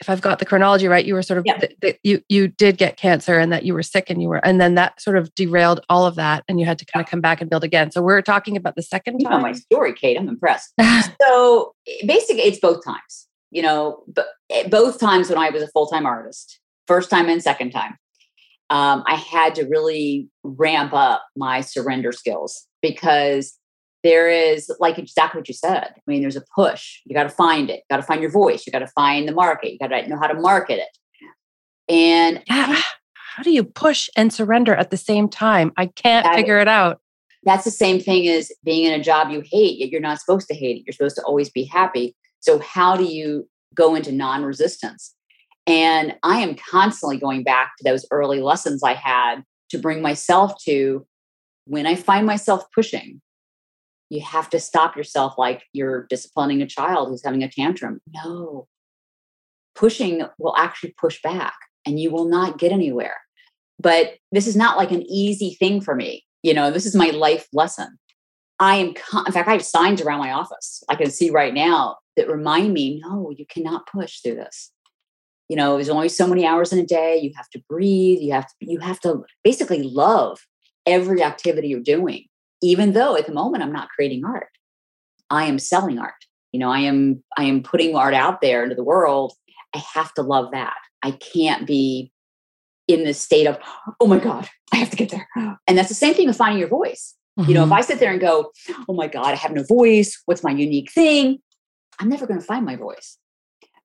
[0.01, 1.57] if I've got the chronology right, you were sort of yeah.
[1.57, 4.45] th- th- you you did get cancer and that you were sick and you were
[4.45, 7.09] and then that sort of derailed all of that and you had to kind of
[7.09, 7.91] come back and build again.
[7.91, 9.31] So we're talking about the second time.
[9.31, 10.17] Know my story, Kate.
[10.17, 10.73] I'm impressed.
[11.21, 11.73] so
[12.05, 15.87] basically, it's both times you know, but eh, both times when I was a full
[15.87, 17.97] time artist, first time and second time,
[18.69, 23.57] um, I had to really ramp up my surrender skills because
[24.03, 25.87] there is like exactly what you said.
[25.95, 26.99] I mean, there's a push.
[27.05, 27.77] You got to find it.
[27.77, 28.65] You got to find your voice.
[28.65, 29.73] You got to find the market.
[29.73, 30.97] You got to know how to market it.
[31.87, 32.81] And yeah,
[33.13, 35.71] how do you push and surrender at the same time?
[35.77, 36.99] I can't that, figure it out.
[37.43, 40.47] That's the same thing as being in a job you hate, yet you're not supposed
[40.47, 40.83] to hate it.
[40.85, 42.15] You're supposed to always be happy.
[42.39, 45.15] So, how do you go into non resistance?
[45.67, 50.55] And I am constantly going back to those early lessons I had to bring myself
[50.63, 51.05] to
[51.65, 53.21] when I find myself pushing,
[54.11, 58.01] you have to stop yourself like you're disciplining a child who's having a tantrum.
[58.13, 58.67] No,
[59.73, 61.53] pushing will actually push back
[61.85, 63.15] and you will not get anywhere.
[63.79, 66.25] But this is not like an easy thing for me.
[66.43, 67.97] You know, this is my life lesson.
[68.59, 68.87] I am,
[69.25, 72.73] in fact, I have signs around my office I can see right now that remind
[72.73, 74.73] me no, you cannot push through this.
[75.47, 77.17] You know, there's only so many hours in a day.
[77.17, 78.19] You have to breathe.
[78.19, 80.41] You have to, you have to basically love
[80.85, 82.25] every activity you're doing,
[82.61, 84.49] even though at the moment I'm not creating art.
[85.29, 86.13] I am selling art.
[86.51, 89.33] You know, I am I am putting art out there into the world.
[89.73, 90.75] I have to love that.
[91.01, 92.11] I can't be
[92.87, 93.57] in this state of,
[93.99, 95.27] oh my God, I have to get there.
[95.67, 97.15] And that's the same thing with finding your voice.
[97.39, 97.49] Mm-hmm.
[97.49, 97.73] You know, if mm-hmm.
[97.73, 98.51] I sit there and go,
[98.89, 100.21] oh my God, I have no voice.
[100.25, 101.39] What's my unique thing?
[101.99, 103.17] I'm never going to find my voice.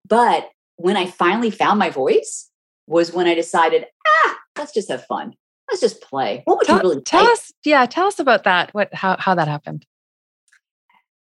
[0.09, 2.51] But when I finally found my voice
[2.87, 5.35] was when I decided, ah, let's just have fun.
[5.69, 6.43] Let's just play.
[6.45, 7.33] What would tell, you really tell play?
[7.33, 7.53] us?
[7.65, 8.73] Yeah, tell us about that.
[8.73, 9.87] What how how that happened?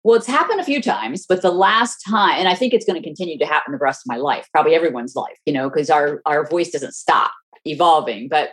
[0.04, 3.00] Well, it's happened a few times, but the last time, and I think it's going
[3.00, 5.90] to continue to happen the rest of my life, probably everyone's life, you know, because
[5.90, 7.30] our our voice doesn't stop
[7.64, 8.28] evolving.
[8.28, 8.50] But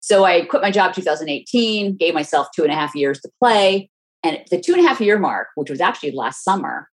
[0.00, 3.88] so I quit my job 2018, gave myself two and a half years to play.
[4.22, 6.88] And the two and a half year mark, which was actually last summer,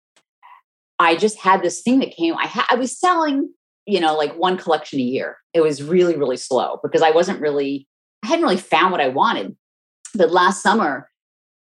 [1.00, 2.36] I just had this thing that came.
[2.36, 3.52] I had I was selling,
[3.86, 5.38] you know, like one collection a year.
[5.54, 7.88] It was really, really slow because I wasn't really,
[8.22, 9.56] I hadn't really found what I wanted.
[10.14, 11.08] But last summer,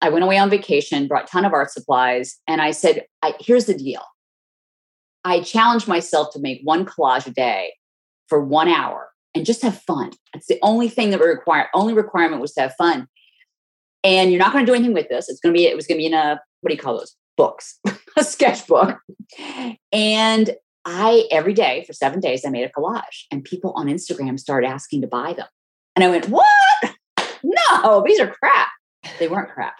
[0.01, 3.35] I went away on vacation, brought a ton of art supplies, and I said, I,
[3.39, 4.01] here's the deal.
[5.23, 7.73] I challenged myself to make one collage a day
[8.27, 10.11] for one hour and just have fun.
[10.33, 11.69] It's the only thing that we require.
[11.73, 13.07] Only requirement was to have fun.
[14.03, 15.29] And you're not going to do anything with this.
[15.29, 15.65] It's going to be.
[15.65, 17.79] It was going to be in a what do you call those books?
[18.17, 18.99] a sketchbook.
[19.91, 24.39] And I, every day for seven days, I made a collage and people on Instagram
[24.39, 25.47] started asking to buy them.
[25.95, 26.47] And I went, what?
[27.43, 28.69] No, these are crap.
[29.19, 29.75] They weren't crap.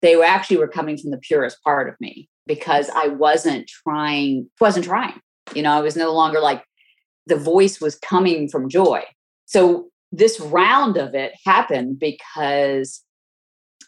[0.00, 4.48] They were actually were coming from the purest part of me because I wasn't trying,
[4.60, 5.20] wasn't trying.
[5.54, 6.64] You know, I was no longer like
[7.26, 9.02] the voice was coming from joy.
[9.46, 13.02] So this round of it happened because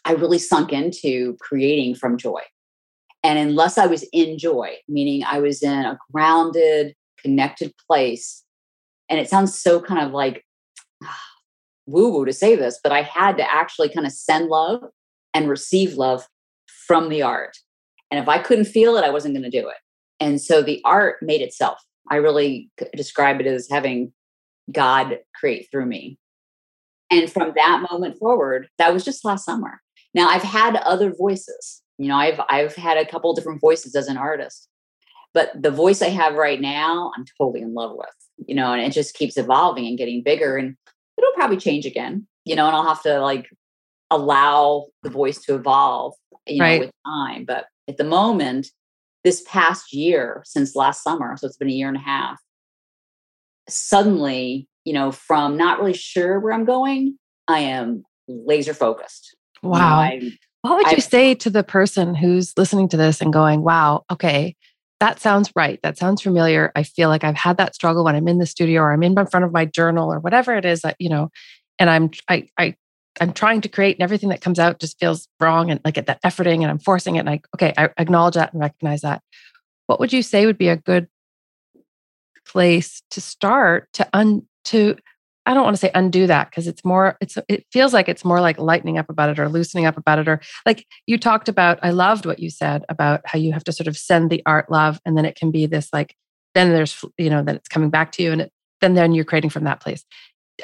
[0.05, 2.41] I really sunk into creating from joy.
[3.23, 8.43] And unless I was in joy, meaning I was in a grounded, connected place,
[9.09, 10.45] and it sounds so kind of like
[11.87, 14.83] woo woo to say this, but I had to actually kind of send love
[15.33, 16.27] and receive love
[16.87, 17.57] from the art.
[18.11, 19.75] And if I couldn't feel it, I wasn't going to do it.
[20.19, 21.79] And so the art made itself.
[22.09, 24.13] I really describe it as having
[24.71, 26.17] God create through me.
[27.11, 29.81] And from that moment forward, that was just last summer.
[30.13, 31.81] Now I've had other voices.
[31.97, 34.67] You know, I've I've had a couple different voices as an artist.
[35.33, 38.47] But the voice I have right now, I'm totally in love with.
[38.47, 40.75] You know, and it just keeps evolving and getting bigger and
[41.17, 42.27] it'll probably change again.
[42.45, 43.49] You know, and I'll have to like
[44.11, 46.13] allow the voice to evolve,
[46.47, 47.45] you know, with time.
[47.45, 48.67] But at the moment,
[49.23, 52.39] this past year since last summer, so it's been a year and a half,
[53.67, 59.35] suddenly, you know, from not really sure where I'm going, I am laser focused.
[59.63, 60.03] Wow.
[60.03, 60.29] You know,
[60.61, 64.03] what would you I, say to the person who's listening to this and going, wow,
[64.11, 64.55] okay,
[64.99, 65.79] that sounds right.
[65.83, 66.71] That sounds familiar.
[66.75, 69.13] I feel like I've had that struggle when I'm in the studio or I'm in
[69.27, 71.29] front of my journal or whatever it is that, you know,
[71.79, 72.75] and I'm, I, I,
[73.19, 76.05] I'm trying to create and everything that comes out just feels wrong and like at
[76.07, 77.19] that efforting and I'm forcing it.
[77.19, 79.21] And I, okay, I acknowledge that and recognize that.
[79.87, 81.07] What would you say would be a good
[82.47, 84.95] place to start to un to
[85.45, 88.25] I don't want to say undo that because it's more it's it feels like it's
[88.25, 91.49] more like lightening up about it or loosening up about it or like you talked
[91.49, 94.41] about I loved what you said about how you have to sort of send the
[94.45, 96.15] art love and then it can be this like
[96.55, 99.25] then there's you know then it's coming back to you and it, then then you're
[99.25, 100.03] creating from that place.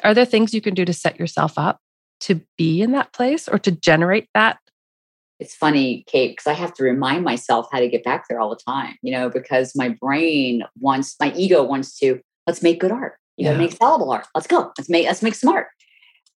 [0.04, 1.80] Are there things you can do to set yourself up
[2.22, 4.58] to be in that place or to generate that
[5.42, 8.52] it's funny, Kate, because I have to remind myself how to get back there all
[8.52, 12.92] the time, you know, because my brain wants, my ego wants to, let's make good
[12.92, 13.58] art, you yeah.
[13.58, 14.28] make sellable art.
[14.36, 14.72] Let's go.
[14.78, 15.68] Let's make, let's make smart.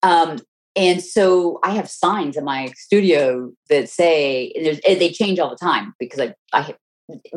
[0.02, 0.38] Um,
[0.74, 5.56] and so I have signs in my studio that say, and they change all the
[5.56, 6.74] time because I, I,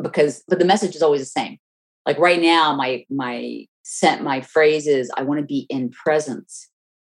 [0.02, 1.58] because, but the message is always the same.
[2.04, 6.68] Like right now, my, my sent my phrase is, I want to be in presence.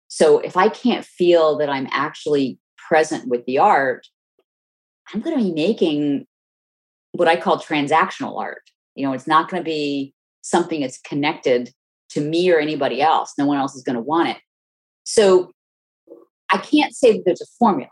[0.09, 4.07] So if I can't feel that I'm actually present with the art,
[5.13, 6.27] I'm going to be making
[7.13, 8.63] what I call transactional art.
[8.95, 11.73] You know, it's not going to be something that's connected
[12.15, 13.35] to me or anybody else.
[13.39, 14.39] No one else is going to want it.
[15.05, 15.53] So
[16.51, 17.89] I can't say that there's a formula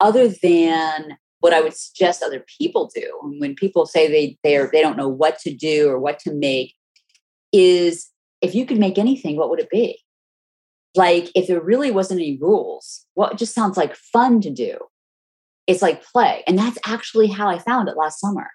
[0.00, 3.18] other than what I would suggest other people do.
[3.38, 6.32] When people say they they are, they don't know what to do or what to
[6.32, 6.74] make,
[7.52, 8.08] is
[8.40, 9.98] if you could make anything, what would it be?
[10.94, 14.78] Like if there really wasn't any rules, what well, just sounds like fun to do
[15.66, 16.42] it's like play.
[16.46, 18.50] And that's actually how I found it last summer.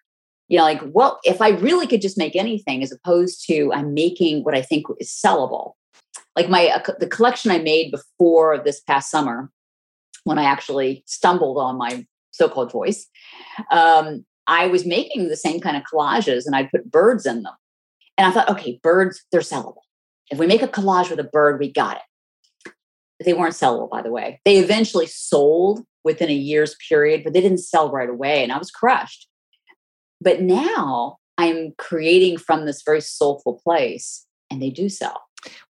[0.50, 3.94] You know, like, well, if I really could just make anything as opposed to I'm
[3.94, 5.74] making what I think is sellable.
[6.36, 9.50] Like my uh, the collection I made before this past summer,
[10.24, 13.08] when I actually stumbled on my so-called voice,
[13.72, 17.54] um, I was making the same kind of collages and I'd put birds in them.
[18.18, 19.82] And I thought, okay, birds, they're sellable.
[20.32, 22.74] If we make a collage with a bird, we got it.
[23.24, 24.42] They weren't sellable, by the way.
[24.46, 28.44] They eventually sold within a year's period, but they didn't sell right away.
[28.44, 29.29] And I was crushed.
[30.22, 35.22] But now I'm creating from this very soulful place and they do sell.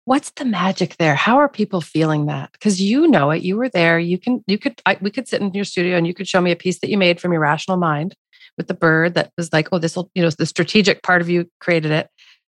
[0.07, 1.15] What's the magic there?
[1.15, 2.53] How are people feeling that?
[2.53, 3.43] Because you know it.
[3.43, 3.99] You were there.
[3.99, 6.41] You can, you could, I, we could sit in your studio and you could show
[6.41, 8.15] me a piece that you made from your rational mind
[8.57, 11.29] with the bird that was like, oh, this will, you know, the strategic part of
[11.29, 12.09] you created it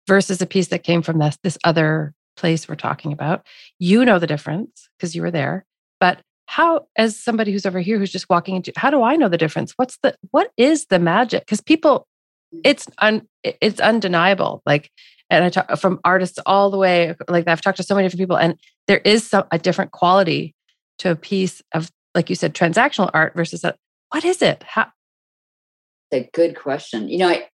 [0.09, 3.47] versus a piece that came from this, this other place we're talking about.
[3.79, 5.65] You know the difference because you were there.
[6.01, 9.29] But how as somebody who's over here who's just walking into how do i know
[9.29, 9.73] the difference?
[9.77, 11.43] What's the what is the magic?
[11.43, 12.07] Because people
[12.55, 12.61] mm.
[12.65, 14.91] it's un it's undeniable like
[15.31, 18.21] and i talk from artists all the way like i've talked to so many different
[18.21, 20.55] people and there is some a different quality
[20.99, 23.75] to a piece of like you said transactional art versus a,
[24.11, 24.63] what is it?
[24.65, 24.87] How
[26.13, 27.09] a good question.
[27.09, 27.49] You know I,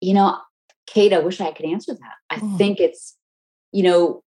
[0.00, 0.38] you know
[0.86, 2.14] kate i wish i could answer that.
[2.30, 2.56] I oh.
[2.56, 3.16] think it's
[3.72, 4.22] you know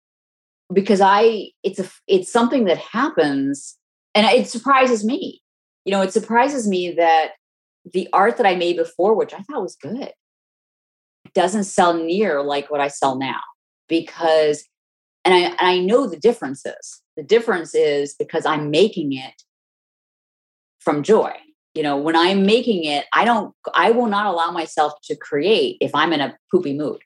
[0.72, 3.78] because I it's a it's something that happens
[4.16, 5.42] and it surprises me.
[5.86, 7.32] You know, it surprises me that
[7.92, 10.12] the art that I made before, which I thought was good,
[11.34, 13.40] doesn't sell near like what I sell now
[13.88, 14.64] because
[15.26, 17.02] and I and I know the differences.
[17.18, 19.44] The difference is because I'm making it
[20.80, 21.34] from joy.
[21.76, 25.78] You know, when I'm making it, I don't I will not allow myself to create
[25.82, 27.02] if I'm in a poopy mood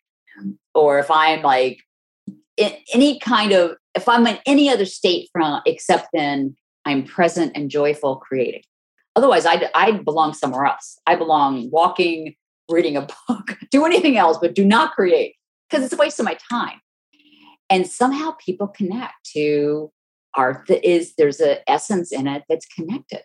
[0.74, 1.80] or if I'm like
[2.94, 7.70] any kind of if i'm in any other state from except then i'm present and
[7.70, 8.64] joyful creating.
[9.16, 10.98] Otherwise i i belong somewhere else.
[11.06, 12.36] I belong walking
[12.70, 15.36] reading a book do anything else but do not create
[15.70, 16.80] because it's a waste of my time.
[17.70, 19.92] And somehow people connect to
[20.36, 23.22] art that is there's an essence in it that's connected.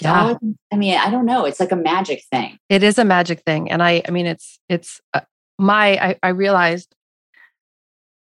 [0.00, 0.34] Yeah.
[0.72, 2.58] I mean i don't know it's like a magic thing.
[2.68, 5.20] It is a magic thing and i i mean it's it's uh,
[5.58, 6.94] my I, I realized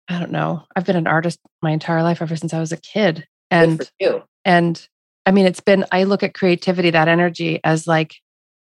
[0.08, 0.64] I don't know.
[0.76, 3.28] I've been an artist my entire life ever since I was a kid.
[3.52, 3.90] And
[4.46, 4.88] and
[5.26, 8.16] I mean, it's been, I look at creativity, that energy as like,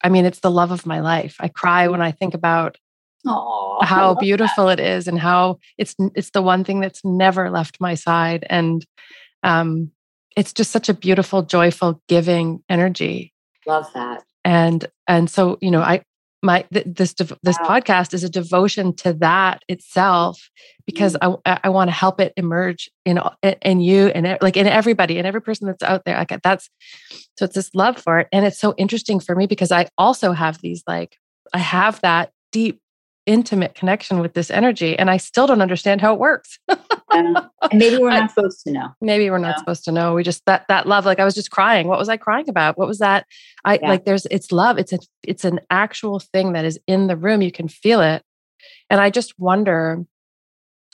[0.05, 1.35] I mean, it's the love of my life.
[1.41, 2.77] I cry when I think about
[3.27, 4.81] Aww, how beautiful that.
[4.81, 8.85] it is and how it's it's the one thing that's never left my side and
[9.45, 9.93] um
[10.37, 13.33] it's just such a beautiful joyful giving energy
[13.65, 16.03] love that and and so you know i
[16.43, 17.69] my th- this this wow.
[17.69, 20.51] podcast is a devotion to that itself
[20.87, 21.41] because mm.
[21.47, 23.21] I I want to help it emerge in
[23.63, 26.69] in you and like in everybody and every person that's out there like that's
[27.39, 30.33] so it's this love for it and it's so interesting for me because I also
[30.33, 31.17] have these like
[31.55, 32.81] I have that deep
[33.27, 36.59] intimate connection with this energy and I still don't understand how it works.
[37.15, 37.39] and
[37.73, 38.89] maybe we're not supposed to know.
[39.01, 40.15] Maybe we're not supposed to know.
[40.15, 41.89] We just that that love like I was just crying.
[41.89, 42.79] What was I crying about?
[42.79, 43.27] What was that?
[43.65, 43.89] I yeah.
[43.89, 44.79] like there's it's love.
[44.79, 47.43] It's a it's an actual thing that is in the room.
[47.43, 48.23] You can feel it.
[48.91, 50.05] And I just wonder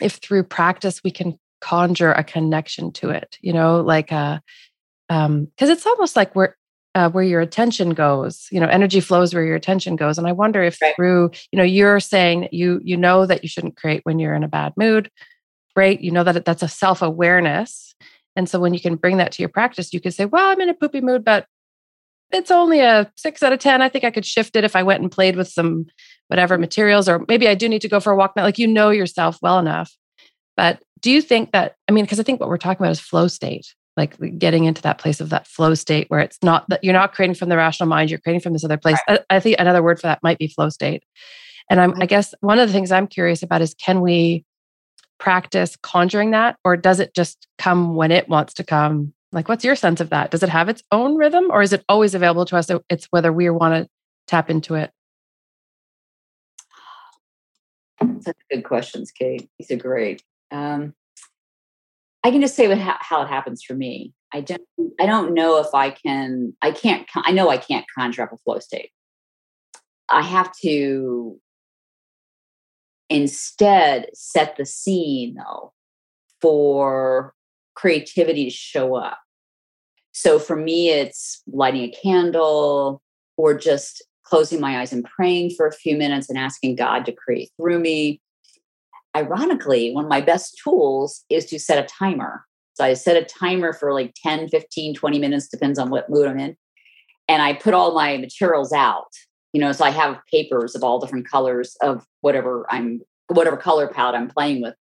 [0.00, 4.42] if through practice we can conjure a connection to it, you know, like a
[5.08, 6.54] um because it's almost like we're
[6.94, 10.32] uh, where your attention goes you know energy flows where your attention goes and i
[10.32, 10.96] wonder if right.
[10.96, 14.34] through you know you're saying that you you know that you shouldn't create when you're
[14.34, 15.10] in a bad mood
[15.78, 17.94] great you know that that's a self-awareness.
[18.34, 20.60] And so when you can bring that to your practice you can say well i'm
[20.60, 21.46] in a poopy mood but
[22.32, 23.80] it's only a six out of ten.
[23.80, 25.86] I think i could shift it if i went and played with some
[26.26, 26.62] whatever mm-hmm.
[26.62, 28.42] materials or maybe i do need to go for a walk now.
[28.42, 29.96] Like you know yourself well enough.
[30.56, 33.00] But do you think that i mean because i think what we're talking about is
[33.00, 36.82] flow state like getting into that place of that flow state where it's not that
[36.82, 38.98] you're not creating from the rational mind you're creating from this other place.
[39.08, 39.20] Right.
[39.30, 41.04] I, I, think another word for that might be flow state.
[41.70, 44.44] And i'm i guess one of the things i'm curious about is can we
[45.18, 49.12] practice conjuring that or does it just come when it wants to come?
[49.32, 50.30] Like what's your sense of that?
[50.30, 53.32] Does it have its own rhythm or is it always available to us it's whether
[53.32, 53.90] we want to
[54.26, 54.90] tap into it?
[58.20, 59.48] Such good questions kate.
[59.58, 60.22] These are great.
[60.50, 60.94] Um,
[62.24, 64.12] I can just say what, how it happens for me.
[64.32, 64.62] I don't
[65.00, 68.36] I don't know if I can I can't I know I can't conjure up a
[68.38, 68.90] flow state.
[70.10, 71.38] I have to
[73.10, 75.72] instead set the scene though
[76.40, 77.34] for
[77.74, 79.18] creativity to show up.
[80.12, 83.02] So for me it's lighting a candle
[83.36, 87.12] or just closing my eyes and praying for a few minutes and asking God to
[87.12, 88.20] create through me
[89.16, 92.44] ironically, one of my best tools is to set a timer.
[92.74, 96.28] So I set a timer for like 10, 15, 20 minutes, depends on what mood
[96.28, 96.56] I'm in.
[97.28, 99.12] And I put all my materials out,
[99.52, 103.88] you know, so I have papers of all different colors of whatever I'm, whatever color
[103.88, 104.74] palette I'm playing with.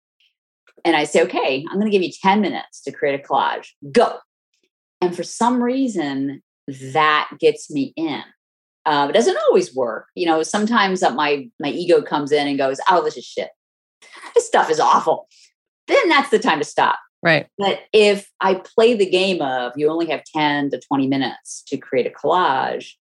[0.85, 3.69] And I say, okay, I'm going to give you 10 minutes to create a collage.
[3.91, 4.19] Go.
[5.01, 6.43] And for some reason,
[6.93, 8.23] that gets me in.
[8.87, 10.09] Uh, it doesn't always work.
[10.15, 13.49] You know, sometimes that my my ego comes in and goes, "Oh, this is shit."
[14.35, 15.29] this stuff is awful.
[15.87, 16.99] Then that's the time to stop.
[17.23, 17.47] Right.
[17.59, 21.79] But if I play the game of you only have 10 to 20 minutes to
[21.79, 22.93] create a collage,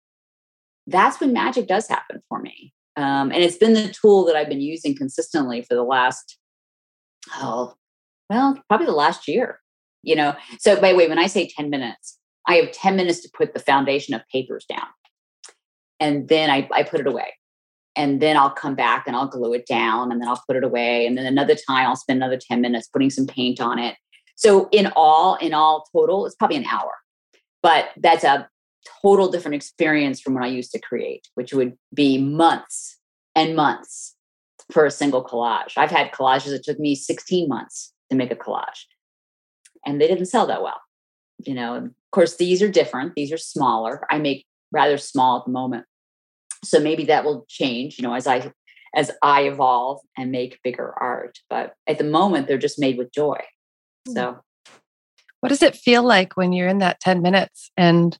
[0.87, 2.73] that's when magic does happen for me.
[2.95, 6.37] Um, and it's been the tool that I've been using consistently for the last,
[7.37, 7.73] oh,
[8.29, 9.59] well, probably the last year.
[10.03, 13.21] You know, so by the way, when I say 10 minutes, I have 10 minutes
[13.21, 14.87] to put the foundation of papers down.
[15.99, 17.33] And then I, I put it away
[17.95, 20.63] and then I'll come back and I'll glue it down and then I'll put it
[20.63, 21.05] away.
[21.05, 23.95] And then another time I'll spend another 10 minutes putting some paint on it.
[24.35, 26.91] So in all, in all total, it's probably an hour.
[27.61, 28.49] But that's a
[29.01, 32.99] total different experience from what I used to create, which would be months
[33.35, 34.15] and months
[34.71, 35.73] for a single collage.
[35.77, 38.85] I've had collages that took me 16 months to make a collage.
[39.85, 40.81] And they didn't sell that well.
[41.45, 43.13] You know, of course, these are different.
[43.15, 44.05] These are smaller.
[44.09, 45.85] I make rather small at the moment
[46.63, 48.51] so maybe that will change you know as i
[48.95, 53.13] as i evolve and make bigger art but at the moment they're just made with
[53.13, 53.39] joy
[54.07, 54.13] hmm.
[54.13, 54.39] so
[55.41, 58.17] what does it feel like when you're in that 10 minutes and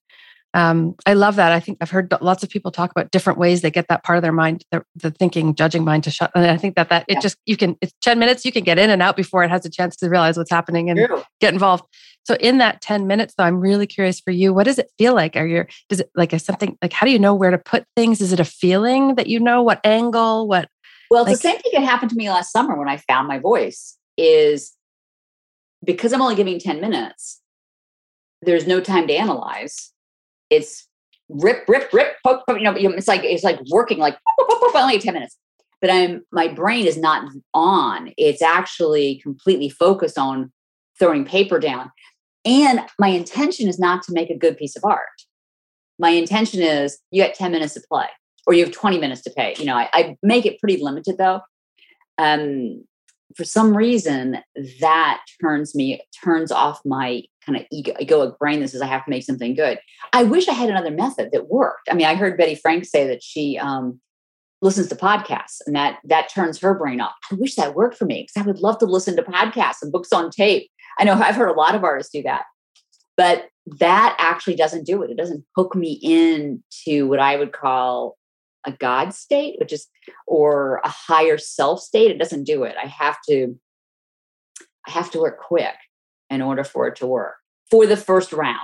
[0.54, 1.52] um, I love that.
[1.52, 4.18] I think I've heard lots of people talk about different ways they get that part
[4.18, 6.32] of their mind, the, the thinking, judging mind to shut.
[6.36, 7.20] And I think that that it yeah.
[7.20, 9.66] just you can it's ten minutes you can get in and out before it has
[9.66, 11.24] a chance to realize what's happening and True.
[11.42, 11.86] get involved.
[12.26, 14.54] So in that ten minutes, though, I'm really curious for you.
[14.54, 15.36] What does it feel like?
[15.36, 17.86] Are you does it like a something like how do you know where to put
[17.96, 18.22] things?
[18.22, 20.48] Is it a feeling that you know what angle?
[20.48, 20.70] What?
[21.10, 23.40] Well, like, the same thing that happened to me last summer when I found my
[23.40, 23.98] voice.
[24.18, 24.74] Is
[25.84, 27.42] because I'm only giving ten minutes.
[28.44, 29.93] There's no time to analyze
[30.54, 30.88] it's
[31.30, 34.62] rip, rip, rip, poke, poke, you know, it's like it's like working like poke, poke,
[34.62, 35.38] poke, only 10 minutes.
[35.82, 38.14] But I'm my brain is not on.
[38.18, 40.52] It's actually completely focused on
[41.00, 41.92] throwing paper down.
[42.46, 45.08] And my intention is not to make a good piece of art.
[46.00, 48.08] My intention is you got 10 minutes to play
[48.46, 49.56] or you have 20 minutes to pay.
[49.58, 51.42] You know, I, I make it pretty limited though.
[52.18, 52.84] Um,
[53.36, 54.40] for some reason
[54.80, 59.04] that turns me turns off my kind of ego, egoic brain that says I have
[59.06, 59.80] to make something good.
[60.14, 61.90] I wish I had another method that worked.
[61.90, 64.00] I mean, I heard Betty Frank say that she um,
[64.62, 67.14] listens to podcasts and that that turns her brain off.
[67.32, 69.92] I wish that worked for me because I would love to listen to podcasts and
[69.92, 70.70] books on tape.
[70.98, 72.44] I know I've heard a lot of artists do that,
[73.18, 75.12] but that actually doesn't do it.
[75.12, 78.18] It doesn't hook me into what I would call
[78.66, 79.88] a God state, which is
[80.28, 82.12] or a higher self state.
[82.12, 82.76] It doesn't do it.
[82.82, 83.58] I have to
[84.88, 85.76] I have to work quick
[86.30, 87.36] in order for it to work
[87.70, 88.60] for the first round.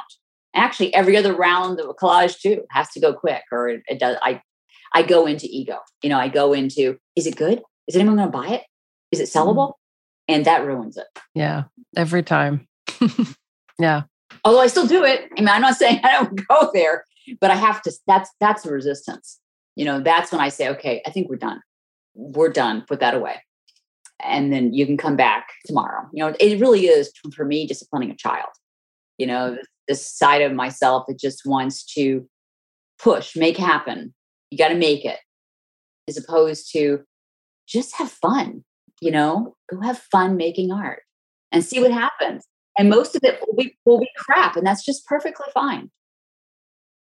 [0.55, 3.99] Actually, every other round of a collage too has to go quick, or it, it
[3.99, 4.17] does.
[4.21, 4.41] I
[4.93, 5.79] I go into ego.
[6.01, 7.61] You know, I go into is it good?
[7.87, 8.63] Is anyone going to buy it?
[9.11, 9.69] Is it sellable?
[9.69, 9.73] Mm.
[10.29, 11.07] And that ruins it.
[11.33, 11.63] Yeah,
[11.97, 12.67] every time.
[13.79, 14.03] yeah.
[14.43, 15.27] Although I still do it.
[15.37, 17.05] I mean, I'm not saying I don't go there,
[17.39, 17.91] but I have to.
[18.07, 19.39] That's that's resistance.
[19.79, 21.61] You know, that's when I say, okay, I think we're done.
[22.13, 22.83] We're done.
[22.87, 23.37] Put that away
[24.21, 26.07] and then you can come back tomorrow.
[26.13, 28.49] You know, it really is for me disciplining a child.
[29.17, 29.61] You know, mm-hmm.
[29.87, 32.27] this side of myself that just wants to
[33.01, 34.13] push, make happen.
[34.51, 35.19] You got to make it,
[36.07, 37.01] as opposed to
[37.67, 38.63] just have fun.
[39.01, 41.03] You know, go have fun making art
[41.51, 42.45] and see what happens.
[42.77, 45.91] And most of it will be will be crap, and that's just perfectly fine.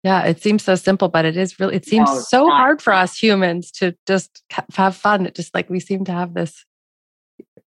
[0.04, 2.58] Yeah, it seems so simple, but it is really, it seems no, so not.
[2.58, 4.44] hard for us humans to just
[4.74, 5.26] have fun.
[5.26, 6.66] It just like we seem to have this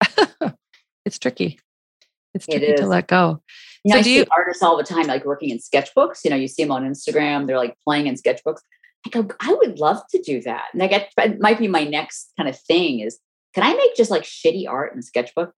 [1.04, 1.58] it's tricky.
[2.34, 3.42] It's tricky it to let go.
[3.84, 6.20] You know, so I do see you, artists all the time, like working in sketchbooks.
[6.24, 7.46] You know, you see them on Instagram.
[7.46, 8.60] They're like playing in sketchbooks.
[9.04, 10.66] I go, I would love to do that.
[10.72, 13.18] And I get, it might be my next kind of thing is,
[13.54, 15.52] can I make just like shitty art in a sketchbook?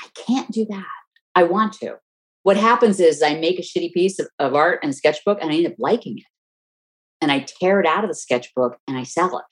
[0.00, 0.86] I can't do that.
[1.34, 1.98] I want to.
[2.42, 5.50] What happens is I make a shitty piece of, of art in a sketchbook and
[5.50, 6.24] I end up liking it.
[7.20, 9.44] And I tear it out of the sketchbook and I sell it.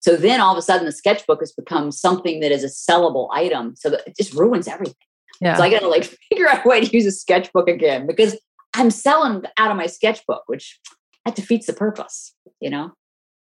[0.00, 3.28] So then all of a sudden the sketchbook has become something that is a sellable
[3.32, 3.74] item.
[3.76, 4.94] So that it just ruins everything.
[5.40, 5.56] Yeah.
[5.56, 8.38] So I got to like figure out a way to use a sketchbook again because
[8.74, 10.78] I'm selling out of my sketchbook, which
[11.24, 12.92] that defeats the purpose, you know?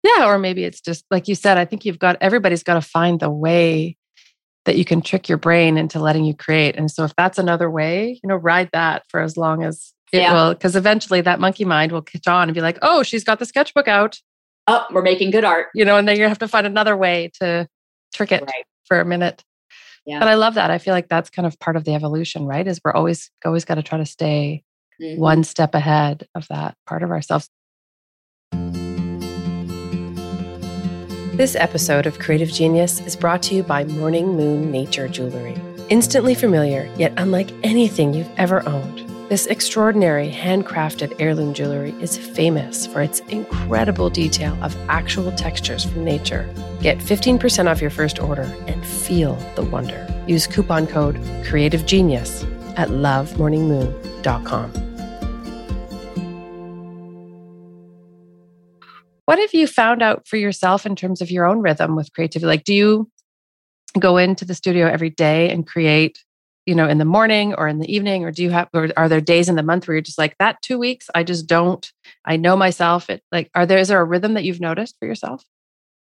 [0.02, 0.26] Yeah.
[0.26, 3.20] Or maybe it's just like you said, I think you've got everybody's got to find
[3.20, 3.98] the way
[4.64, 6.76] that you can trick your brain into letting you create.
[6.76, 10.18] And so if that's another way, you know, ride that for as long as it
[10.18, 10.32] yeah.
[10.32, 13.38] will, because eventually that monkey mind will catch on and be like, oh, she's got
[13.38, 14.20] the sketchbook out
[14.70, 15.68] oh, we're making good art.
[15.74, 17.68] You know, and then you have to find another way to
[18.14, 18.64] trick it right.
[18.84, 19.44] for a minute.
[20.06, 20.18] Yeah.
[20.18, 20.70] But I love that.
[20.70, 22.66] I feel like that's kind of part of the evolution, right?
[22.66, 24.62] Is we're always always got to try to stay
[25.00, 25.20] mm-hmm.
[25.20, 27.48] one step ahead of that part of ourselves.
[31.40, 35.58] This episode of Creative Genius is brought to you by Morning Moon Nature Jewelry.
[35.88, 39.08] Instantly familiar, yet unlike anything you've ever owned.
[39.30, 46.04] This extraordinary handcrafted heirloom jewelry is famous for its incredible detail of actual textures from
[46.04, 46.46] nature.
[46.82, 50.06] Get 15% off your first order and feel the wonder.
[50.26, 54.89] Use coupon code CreativeGenius at lovemorningmoon.com.
[59.26, 62.46] What have you found out for yourself in terms of your own rhythm with creativity?
[62.46, 63.10] Like, do you
[63.98, 66.24] go into the studio every day and create
[66.66, 69.08] you know in the morning or in the evening or do you have or are
[69.08, 71.92] there days in the month where you're just like that two weeks i just don't
[72.24, 75.06] i know myself it like are there is there a rhythm that you've noticed for
[75.06, 75.44] yourself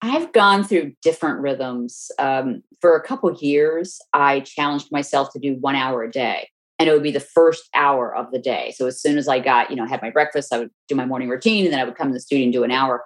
[0.01, 5.55] i've gone through different rhythms um, for a couple years i challenged myself to do
[5.55, 6.47] one hour a day
[6.83, 9.39] and it would be the first hour of the day so as soon as i
[9.39, 11.83] got you know had my breakfast i would do my morning routine and then i
[11.83, 13.03] would come to the studio and do an hour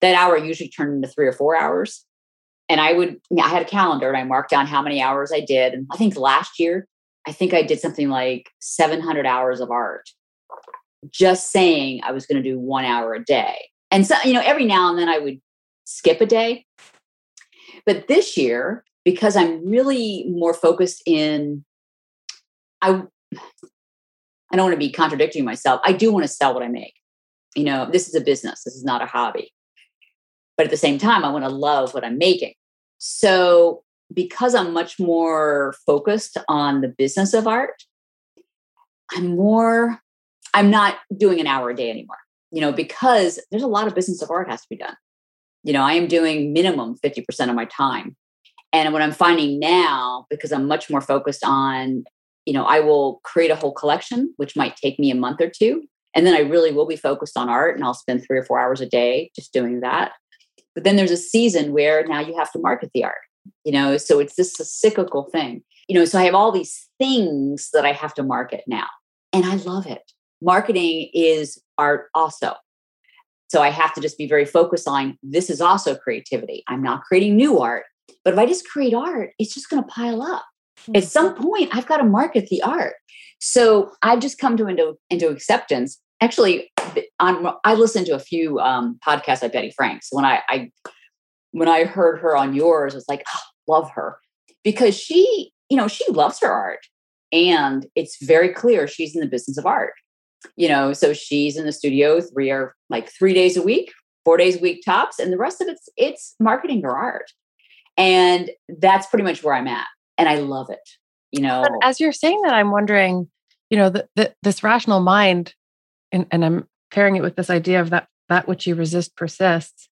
[0.00, 2.06] that hour usually turned into three or four hours
[2.68, 5.40] and I would, I had a calendar and I marked down how many hours I
[5.40, 5.72] did.
[5.72, 6.88] And I think last year,
[7.26, 10.08] I think I did something like 700 hours of art,
[11.10, 13.56] just saying I was going to do one hour a day.
[13.90, 15.40] And so, you know, every now and then I would
[15.84, 16.66] skip a day.
[17.84, 21.64] But this year, because I'm really more focused in,
[22.82, 23.02] I,
[24.52, 25.80] I don't want to be contradicting myself.
[25.84, 26.94] I do want to sell what I make.
[27.54, 28.62] You know, this is a business.
[28.64, 29.52] This is not a hobby.
[30.56, 32.54] But at the same time, I want to love what I'm making.
[32.98, 33.82] So,
[34.12, 37.82] because I'm much more focused on the business of art,
[39.12, 40.00] I'm more,
[40.54, 42.18] I'm not doing an hour a day anymore,
[42.50, 44.96] you know, because there's a lot of business of art has to be done.
[45.64, 48.16] You know, I am doing minimum 50% of my time.
[48.72, 52.04] And what I'm finding now, because I'm much more focused on,
[52.46, 55.50] you know, I will create a whole collection, which might take me a month or
[55.50, 55.82] two.
[56.14, 58.58] And then I really will be focused on art and I'll spend three or four
[58.58, 60.12] hours a day just doing that.
[60.74, 63.16] But then there's a season where now you have to market the art,
[63.64, 65.62] you know, so it's this cyclical thing.
[65.88, 68.86] You know, so I have all these things that I have to market now.
[69.32, 70.02] And I love it.
[70.40, 72.54] Marketing is art also.
[73.48, 76.64] So I have to just be very focused on this is also creativity.
[76.68, 77.84] I'm not creating new art,
[78.24, 80.44] But if I just create art, it's just going to pile up.
[80.94, 82.94] At some point, I've got to market the art.
[83.38, 86.00] So I've just come to into into acceptance.
[86.20, 86.70] Actually,
[87.18, 90.08] I listened to a few um, podcasts by Betty Franks.
[90.10, 90.70] When I, I
[91.50, 94.18] when I heard her on yours, I was like, oh, love her
[94.64, 96.80] because she, you know, she loves her art,
[97.32, 99.94] and it's very clear she's in the business of art.
[100.56, 103.92] You know, so she's in the studio three or like three days a week,
[104.24, 107.30] four days a week tops, and the rest of it's it's marketing her art,
[107.96, 109.86] and that's pretty much where I'm at,
[110.18, 110.88] and I love it.
[111.32, 113.28] You know, but as you're saying that, I'm wondering,
[113.68, 115.54] you know, the, the, this rational mind,
[116.12, 119.88] and, and I'm pairing it with this idea of that that which you resist persists.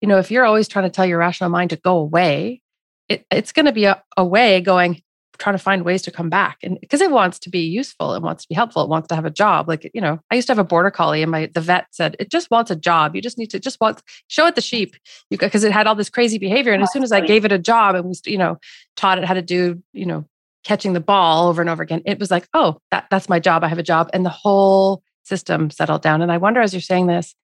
[0.00, 2.62] You know, if you're always trying to tell your rational mind to go away,
[3.08, 5.02] it, it's going to be a, a way going
[5.38, 8.22] trying to find ways to come back and because it wants to be useful it
[8.22, 10.46] wants to be helpful it wants to have a job like you know i used
[10.46, 13.14] to have a border collie and my the vet said it just wants a job
[13.14, 14.96] you just need to just want show it the sheep
[15.30, 17.58] because it had all this crazy behavior and as soon as i gave it a
[17.58, 18.58] job and we you know
[18.96, 20.24] taught it how to do you know
[20.64, 23.62] catching the ball over and over again it was like oh that that's my job
[23.62, 26.22] i have a job and the whole system settled down.
[26.22, 27.34] And I wonder, as you're saying this,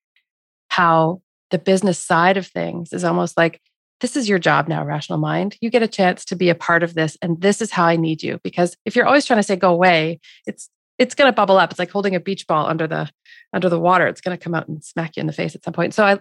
[0.69, 1.21] how
[1.51, 3.61] the business side of things is almost like
[4.01, 5.57] this is your job now, rational mind.
[5.61, 7.97] You get a chance to be a part of this, and this is how I
[7.97, 8.41] need you.
[8.43, 10.69] Because if you're always trying to say go away, it's
[10.99, 11.71] it's going to bubble up.
[11.71, 13.11] It's like holding a beach ball under the
[13.53, 14.07] under the water.
[14.07, 15.95] It's going to come out and smack you in the face at some point.
[15.95, 16.19] So I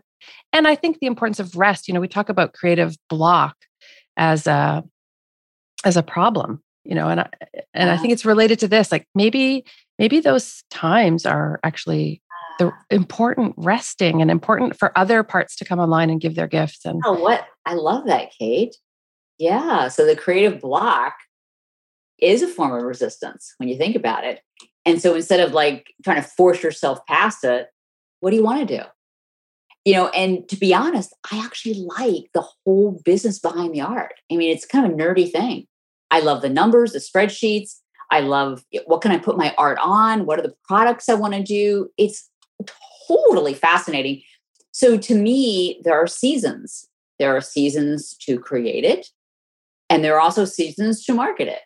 [0.54, 1.88] and I think the importance of rest.
[1.88, 3.56] You know, we talk about creative block
[4.18, 4.84] as a
[5.84, 6.62] as a problem.
[6.84, 7.30] You know, and I,
[7.76, 8.92] and I think it's related to this.
[8.92, 9.66] Like maybe
[10.00, 12.22] maybe those times are actually
[12.60, 16.86] the important resting and important for other parts to come online and give their gifts
[16.86, 18.76] and oh what i love that kate.
[19.40, 21.14] Yeah so the creative block
[22.20, 24.42] is a form of resistance when you think about it.
[24.86, 27.68] And so instead of like trying to force yourself past it
[28.20, 28.84] what do you want to do?
[29.86, 34.14] You know and to be honest i actually like the whole business behind the art.
[34.32, 35.68] I mean it's kind of a nerdy thing.
[36.12, 37.78] I love the numbers the spreadsheets.
[38.12, 40.26] I love what can I put my art on?
[40.26, 41.90] What are the products I want to do?
[41.98, 42.30] It's
[43.08, 44.22] totally fascinating.
[44.72, 46.88] So to me, there are seasons.
[47.20, 49.08] There are seasons to create it,
[49.90, 51.62] and there are also seasons to market it.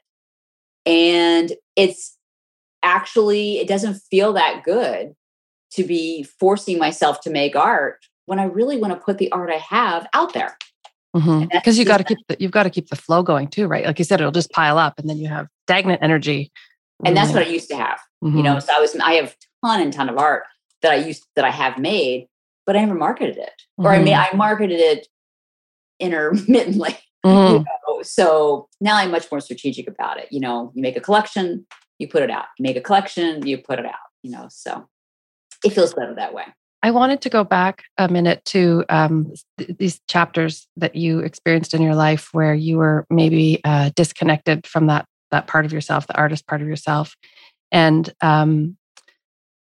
[0.85, 2.17] And it's
[2.83, 5.15] actually, it doesn't feel that good
[5.71, 9.49] to be forcing myself to make art when I really want to put the art
[9.49, 10.57] I have out there
[11.15, 11.71] because mm-hmm.
[11.71, 13.97] you got to keep the, you've got to keep the flow going too right like
[13.97, 16.51] you said it'll just pile up and then you have stagnant energy
[17.05, 18.35] and that's what i used to have mm-hmm.
[18.35, 19.33] you know so i was i have
[19.63, 20.43] ton and ton of art
[20.85, 22.27] that i used that i have made
[22.65, 23.85] but i never marketed it mm-hmm.
[23.85, 25.07] or i mean i marketed it
[25.99, 27.53] intermittently mm-hmm.
[27.53, 28.01] you know?
[28.03, 31.65] so now i'm much more strategic about it you know you make a collection
[31.99, 34.87] you put it out you make a collection you put it out you know so
[35.63, 36.45] it feels better that way
[36.83, 41.73] I wanted to go back a minute to um, th- these chapters that you experienced
[41.73, 46.05] in your life where you were maybe uh, disconnected from that that part of yourself,
[46.05, 47.15] the artist part of yourself,
[47.71, 48.77] and um,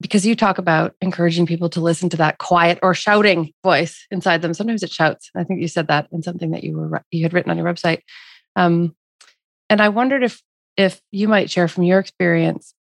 [0.00, 4.42] because you talk about encouraging people to listen to that quiet or shouting voice inside
[4.42, 4.54] them.
[4.54, 5.30] Sometimes it shouts.
[5.34, 7.66] I think you said that in something that you were you had written on your
[7.66, 8.00] website.
[8.56, 8.94] Um,
[9.70, 10.42] and I wondered if
[10.76, 12.74] if you might share from your experience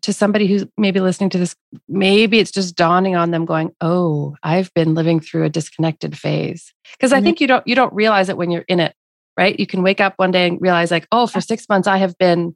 [0.00, 1.56] to somebody who's maybe listening to this,
[1.88, 6.72] maybe it's just dawning on them going, "Oh, I've been living through a disconnected phase."
[6.92, 7.18] Because mm-hmm.
[7.18, 8.94] I think you don't you don't realize it when you're in it,
[9.36, 9.58] right?
[9.58, 12.16] You can wake up one day and realize like, "Oh, for 6 months I have
[12.16, 12.54] been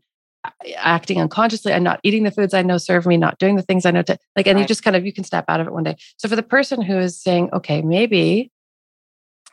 [0.77, 1.73] acting unconsciously.
[1.73, 4.03] I'm not eating the foods I know serve me, not doing the things I know
[4.03, 4.63] to like and right.
[4.63, 5.97] you just kind of you can step out of it one day.
[6.17, 8.51] So for the person who is saying, "Okay, maybe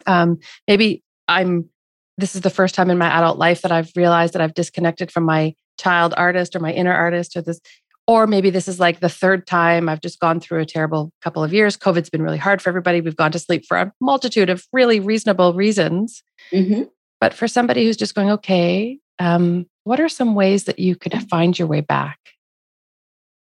[0.05, 1.69] um maybe I'm
[2.17, 5.11] this is the first time in my adult life that I've realized that I've disconnected
[5.11, 7.59] from my child artist or my inner artist or this
[8.05, 11.43] or maybe this is like the third time I've just gone through a terrible couple
[11.43, 11.77] of years.
[11.77, 12.99] COVID's been really hard for everybody.
[12.99, 16.21] We've gone to sleep for a multitude of really reasonable reasons.
[16.51, 16.83] Mm-hmm.
[17.21, 21.13] But for somebody who's just going, okay, um, what are some ways that you could
[21.29, 22.19] find your way back?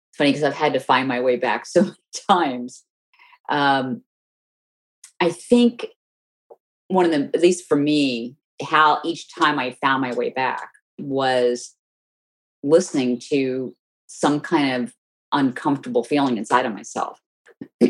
[0.09, 1.95] It's funny because I've had to find my way back so many
[2.29, 2.83] times.
[3.49, 4.03] Um,
[5.19, 5.87] I think
[6.87, 10.69] one of them, at least for me, how each time I found my way back
[10.97, 11.75] was
[12.63, 13.75] listening to
[14.07, 14.93] some kind of
[15.31, 17.19] uncomfortable feeling inside of myself.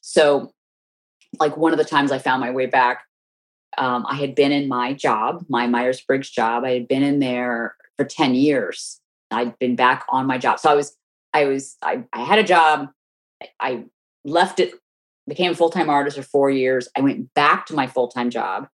[0.00, 0.52] so,
[1.38, 3.04] like one of the times I found my way back,
[3.78, 6.64] um, I had been in my job, my Myers Briggs job.
[6.64, 8.98] I had been in there for 10 years.
[9.30, 10.58] I'd been back on my job.
[10.58, 10.96] So I was,
[11.34, 12.88] I was, I, I had a job.
[13.60, 13.84] I
[14.24, 14.72] left it,
[15.28, 16.88] became a full time artist for four years.
[16.96, 18.68] I went back to my full time job,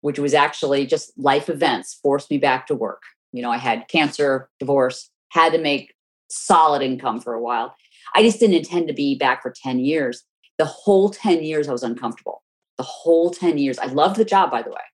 [0.00, 3.02] which was actually just life events forced me back to work.
[3.32, 5.92] You know, I had cancer, divorce, had to make
[6.30, 7.76] solid income for a while.
[8.14, 10.24] I just didn't intend to be back for 10 years.
[10.56, 12.42] The whole 10 years, I was uncomfortable.
[12.78, 13.78] The whole 10 years.
[13.78, 14.86] I loved the job, by the way.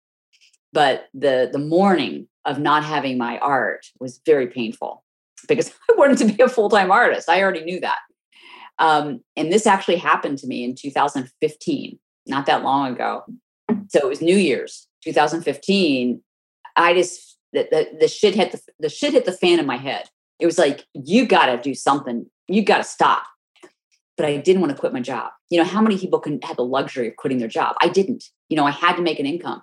[0.72, 5.04] but the the morning of not having my art was very painful
[5.48, 7.28] because I wanted to be a full time artist.
[7.28, 7.98] I already knew that.
[8.78, 13.24] Um, and this actually happened to me in 2015, not that long ago.
[13.88, 16.22] So it was New Year's 2015.
[16.76, 19.76] I just the, the, the shit hit the the shit hit the fan in my
[19.76, 20.08] head.
[20.38, 22.26] It was like you got to do something.
[22.48, 23.24] You got to stop.
[24.16, 25.30] But I didn't want to quit my job.
[25.50, 27.76] You know how many people can have the luxury of quitting their job?
[27.80, 28.24] I didn't.
[28.48, 29.62] You know I had to make an income.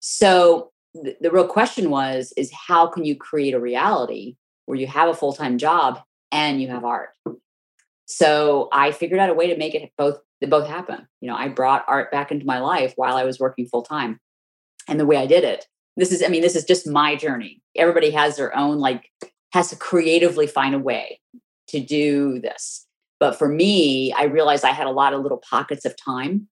[0.00, 4.36] So the, real question was is how can you create a reality
[4.66, 7.10] where you have a full-time job and you have art?
[8.06, 11.08] So i figured out a way to make it both both happen.
[11.20, 14.20] You know i brought art back into my life while i was working full-time
[14.88, 15.66] and the way i did it
[15.96, 17.62] this is i mean this is just my journey.
[17.76, 19.10] Everybody has their own like
[19.52, 21.20] has to creatively find a way
[21.68, 22.86] to do this.
[23.20, 26.48] But for me i realized i had a lot of little pockets of time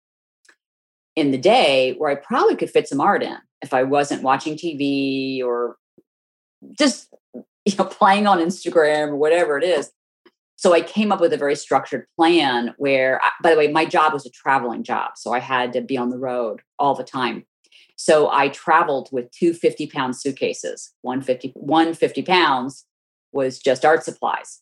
[1.16, 4.56] in the day where i probably could fit some art in if i wasn't watching
[4.56, 5.76] tv or
[6.78, 9.90] just you know playing on instagram or whatever it is.
[10.56, 13.84] So i came up with a very structured plan where uh, by the way my
[13.84, 17.04] job was a traveling job so i had to be on the road all the
[17.04, 17.44] time.
[17.96, 20.92] So i traveled with two 50 pound suitcases.
[21.02, 22.86] 150 150 pounds
[23.32, 24.60] was just art supplies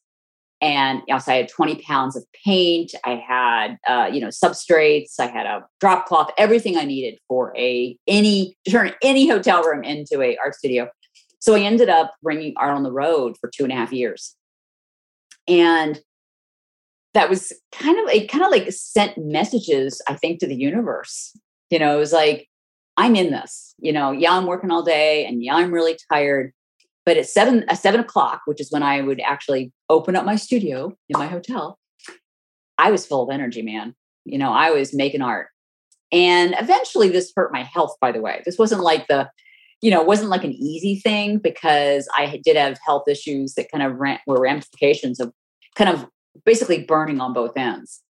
[0.61, 2.93] and you know, so I had 20 pounds of paint.
[3.05, 5.19] I had, uh, you know, substrates.
[5.19, 9.85] I had a drop cloth, everything I needed for a any turn any hotel room
[9.85, 10.89] into a art studio.
[11.39, 14.37] So I ended up bringing art on the road for two and a half years.
[15.49, 16.01] And
[17.15, 21.37] that was kind of it kind of like sent messages, I think, to the universe.
[21.71, 22.49] You know, it was like,
[22.97, 23.75] I'm in this.
[23.79, 26.53] You know, yeah, I'm working all day and yeah, I'm really tired.
[27.11, 30.37] But at seven, at seven o'clock, which is when I would actually open up my
[30.37, 31.77] studio in my hotel,
[32.79, 33.97] I was full of energy, man.
[34.25, 35.49] You know, I was making art.
[36.13, 38.43] And eventually this hurt my health, by the way.
[38.45, 39.29] This wasn't like the
[39.83, 43.73] you know, it wasn't like an easy thing because I did have health issues that
[43.73, 45.33] kind of ran, were ramifications of
[45.75, 46.07] kind of
[46.45, 48.03] basically burning on both ends.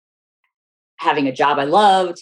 [0.97, 2.21] Having a job I loved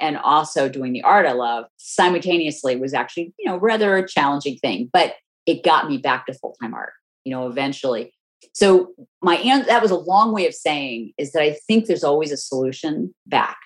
[0.00, 4.56] and also doing the art I love simultaneously was actually, you know, rather a challenging
[4.56, 5.14] thing, but
[5.46, 6.92] it got me back to full time art,
[7.24, 8.12] you know, eventually.
[8.52, 8.92] So
[9.22, 12.32] my aunt, that was a long way of saying is that I think there's always
[12.32, 13.56] a solution back.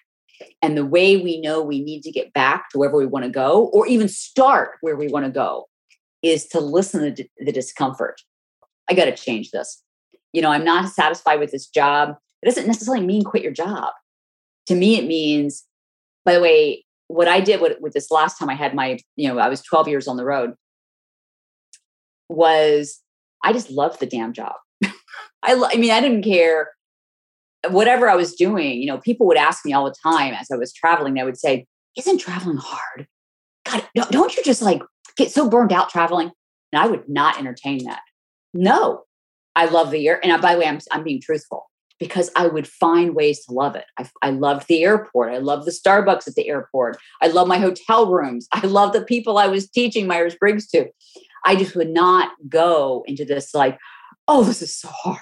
[0.63, 3.31] And the way we know we need to get back to wherever we want to
[3.31, 5.67] go, or even start where we want to go,
[6.23, 8.21] is to listen to the discomfort.
[8.89, 9.83] I got to change this.
[10.33, 12.17] You know, I'm not satisfied with this job.
[12.43, 13.93] It doesn't necessarily mean quit your job.
[14.67, 15.65] To me, it means,
[16.25, 19.29] by the way, what I did with, with this last time I had my, you
[19.29, 20.55] know, I was 12 years on the road,
[22.31, 23.01] was
[23.45, 24.55] I just loved the damn job.
[24.85, 24.91] I,
[25.43, 26.71] I mean, I didn't care
[27.69, 30.57] whatever I was doing, you know, people would ask me all the time as I
[30.57, 31.67] was traveling, they would say,
[31.97, 33.07] Isn't traveling hard?
[33.67, 34.83] God, don't you just like
[35.17, 36.31] get so burned out traveling?
[36.73, 38.01] And I would not entertain that.
[38.55, 39.03] No,
[39.55, 40.25] I love the air.
[40.25, 41.67] And by the way, I'm, I'm being truthful
[41.99, 43.85] because I would find ways to love it.
[43.99, 45.33] I, I loved the airport.
[45.33, 46.97] I love the Starbucks at the airport.
[47.21, 48.49] I love my hotel rooms.
[48.53, 50.87] I love the people I was teaching Myers Briggs to.
[51.45, 53.79] I just would not go into this like,
[54.29, 55.19] oh, this is so hard.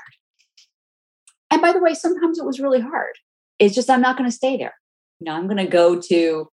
[1.50, 3.14] And by the way, sometimes it was really hard.
[3.58, 4.74] It's just, I'm not going to stay there.
[5.20, 6.48] You know, I'm going to go to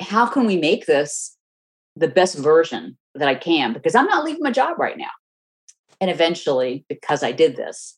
[0.00, 1.36] how can we make this
[1.96, 3.72] the best version that I can?
[3.72, 5.10] Because I'm not leaving my job right now.
[6.00, 7.96] And eventually, because I did this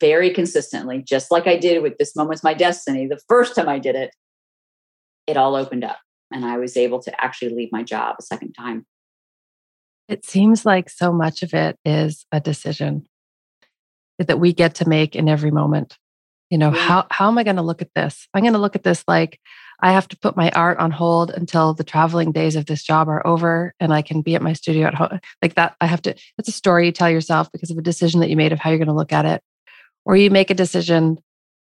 [0.00, 3.78] very consistently, just like I did with This Moment's My Destiny, the first time I
[3.78, 4.10] did it,
[5.26, 5.98] it all opened up
[6.30, 8.86] and I was able to actually leave my job a second time.
[10.08, 13.06] It seems like so much of it is a decision
[14.18, 15.96] that we get to make in every moment.
[16.50, 16.80] You know, yeah.
[16.80, 18.28] how how am I going to look at this?
[18.34, 19.40] I'm going to look at this like
[19.80, 23.08] I have to put my art on hold until the traveling days of this job
[23.08, 25.20] are over and I can be at my studio at home.
[25.42, 28.20] Like that, I have to, it's a story you tell yourself because of a decision
[28.20, 29.42] that you made of how you're going to look at it.
[30.04, 31.18] Or you make a decision,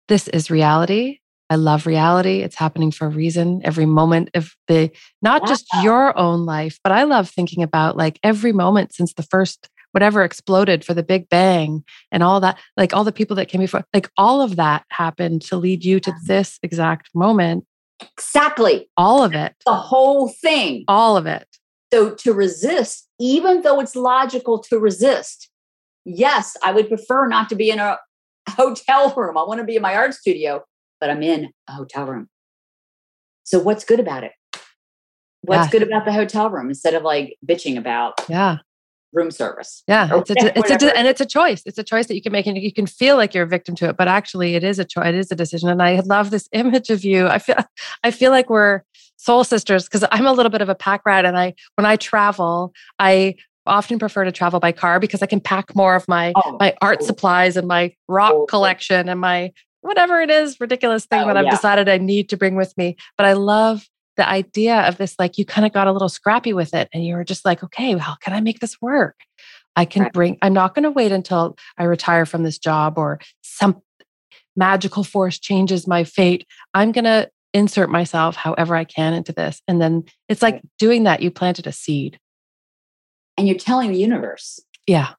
[0.07, 1.19] this is reality.
[1.51, 2.41] I love reality.
[2.41, 3.63] It's happening for a reason.
[3.65, 4.91] Every moment of the,
[5.23, 9.23] not just your own life, but I love thinking about like every moment since the
[9.23, 11.83] first whatever exploded for the Big Bang
[12.13, 15.43] and all that, like all the people that came before, like all of that happened
[15.43, 17.65] to lead you to this exact moment.
[18.01, 18.89] Exactly.
[18.97, 19.55] All of it.
[19.65, 20.85] The whole thing.
[20.89, 21.47] All of it.
[21.93, 25.49] So to resist, even though it's logical to resist,
[26.05, 27.99] yes, I would prefer not to be in a
[28.51, 29.39] hotel room.
[29.39, 30.65] I want to be in my art studio,
[31.01, 32.29] but I'm in a hotel room.
[33.45, 34.33] So what's good about it?
[35.43, 35.79] What's yeah.
[35.79, 38.59] good about the hotel room instead of like bitching about yeah
[39.13, 39.83] room service.
[39.89, 41.63] Yeah, it's a, it's a, and it's a choice.
[41.65, 43.75] It's a choice that you can make, and you can feel like you're a victim
[43.77, 45.07] to it, but actually, it is a choice.
[45.07, 45.69] It is a decision.
[45.69, 47.27] And I love this image of you.
[47.27, 47.57] I feel,
[48.05, 48.83] I feel like we're
[49.17, 51.97] soul sisters because I'm a little bit of a pack rat and I when I
[51.97, 53.35] travel, I
[53.67, 56.75] often prefer to travel by car because I can pack more of my oh, my
[56.81, 59.53] art supplies and my rock oh, collection and my
[59.89, 61.51] whatever it is ridiculous thing oh, that I've yeah.
[61.51, 62.97] decided I need to bring with me.
[63.17, 63.85] But I love
[64.17, 67.05] the idea of this like you kind of got a little scrappy with it and
[67.05, 69.17] you were just like, okay, how can I make this work?
[69.75, 70.13] I can right.
[70.13, 73.81] bring I'm not going to wait until I retire from this job or some
[74.57, 76.45] magical force changes my fate.
[76.75, 79.63] I'm going to insert myself however I can into this.
[79.69, 82.19] And then it's like doing that, you planted a seed.
[83.37, 84.59] And you're telling the universe.
[84.87, 85.11] Yeah.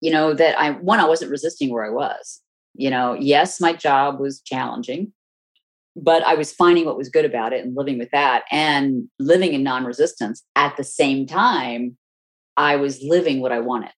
[0.00, 2.40] You know, that I, one, I wasn't resisting where I was.
[2.74, 5.12] You know, yes, my job was challenging,
[5.96, 9.54] but I was finding what was good about it and living with that and living
[9.54, 10.42] in non resistance.
[10.56, 11.96] At the same time,
[12.56, 13.92] I was living what I wanted,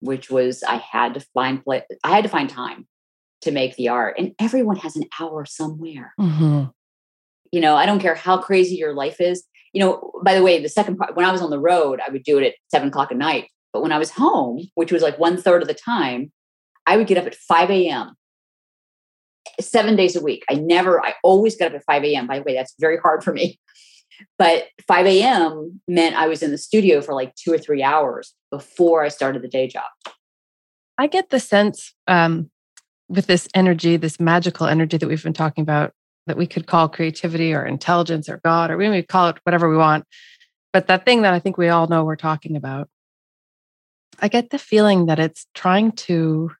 [0.00, 2.86] which was I had to find, I had to find time
[3.42, 4.16] to make the art.
[4.18, 6.14] And everyone has an hour somewhere.
[6.18, 6.64] Mm-hmm.
[7.50, 9.44] You know, I don't care how crazy your life is.
[9.74, 12.10] You know, by the way, the second part, when I was on the road, I
[12.10, 13.48] would do it at seven o'clock at night.
[13.72, 16.30] But when I was home, which was like one third of the time,
[16.86, 18.14] I would get up at 5 a.m.
[19.60, 20.44] seven days a week.
[20.50, 22.26] I never, I always got up at 5 a.m.
[22.26, 23.58] By the way, that's very hard for me.
[24.38, 25.80] But 5 a.m.
[25.88, 29.42] meant I was in the studio for like two or three hours before I started
[29.42, 29.82] the day job.
[30.96, 32.48] I get the sense um,
[33.08, 35.92] with this energy, this magical energy that we've been talking about,
[36.26, 39.68] that we could call creativity or intelligence or God, or we may call it whatever
[39.68, 40.04] we want.
[40.72, 42.88] But that thing that I think we all know we're talking about,
[44.20, 46.52] I get the feeling that it's trying to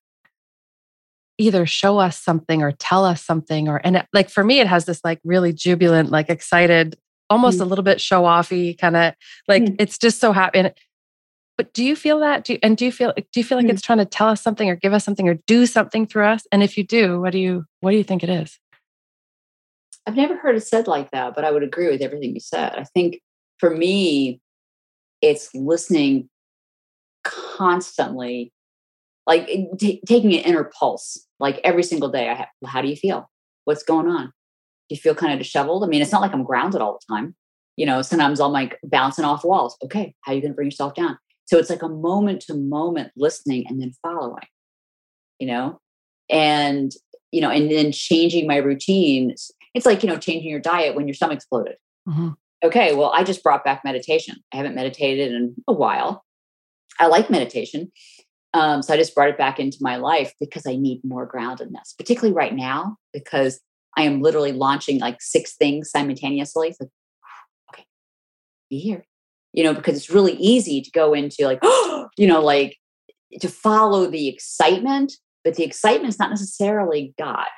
[1.38, 4.66] either show us something or tell us something, or, and it, like for me, it
[4.66, 6.96] has this like really jubilant, like excited,
[7.30, 7.62] almost mm.
[7.62, 9.14] a little bit show offy kind of
[9.48, 9.76] like mm.
[9.78, 10.58] it's just so happy.
[10.58, 10.74] And
[11.58, 12.44] but do you feel that?
[12.44, 13.74] Do you, and do you feel do you feel like mm-hmm.
[13.74, 16.46] it's trying to tell us something or give us something or do something through us?
[16.50, 18.58] And if you do, what do you what do you think it is?
[20.06, 22.74] I've never heard it said like that, but I would agree with everything you said.
[22.76, 23.20] I think
[23.58, 24.40] for me,
[25.20, 26.28] it's listening
[27.22, 28.52] constantly,
[29.26, 29.48] like
[29.78, 32.28] t- taking an inner pulse, like every single day.
[32.28, 33.30] I have, how do you feel?
[33.64, 34.26] What's going on?
[34.26, 35.84] Do you feel kind of disheveled?
[35.84, 37.34] I mean, it's not like I'm grounded all the time.
[37.76, 39.76] You know, sometimes I'm like bouncing off walls.
[39.84, 41.18] Okay, how are you going to bring yourself down?
[41.46, 44.46] So it's like a moment to moment listening and then following,
[45.38, 45.80] you know,
[46.30, 46.92] and,
[47.30, 49.34] you know, and then changing my routine.
[49.74, 51.76] It's like, you know, changing your diet when your stomach exploded.
[52.08, 52.30] Mm-hmm.
[52.64, 54.36] Okay, well, I just brought back meditation.
[54.52, 56.24] I haven't meditated in a while.
[57.00, 57.90] I like meditation.
[58.54, 61.96] Um, so I just brought it back into my life because I need more groundedness,
[61.96, 63.60] particularly right now, because
[63.96, 66.74] I am literally launching like six things simultaneously.
[66.78, 66.90] Like,
[67.72, 67.86] okay,
[68.68, 69.06] be here,
[69.52, 71.60] you know, because it's really easy to go into like,
[72.16, 72.76] you know, like
[73.40, 77.48] to follow the excitement, but the excitement is not necessarily God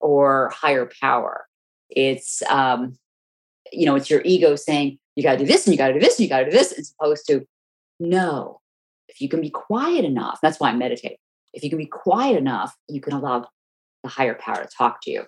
[0.00, 1.46] or higher power.
[1.90, 2.96] It's, um,
[3.72, 5.94] you know, it's your ego saying, you got to do this and you got to
[5.94, 7.44] do this and you got to do this, as opposed to,
[7.98, 8.60] no,
[9.08, 11.18] if you can be quiet enough, that's why I meditate.
[11.52, 13.46] If you can be quiet enough, you can allow
[14.02, 15.24] the higher power to talk to you.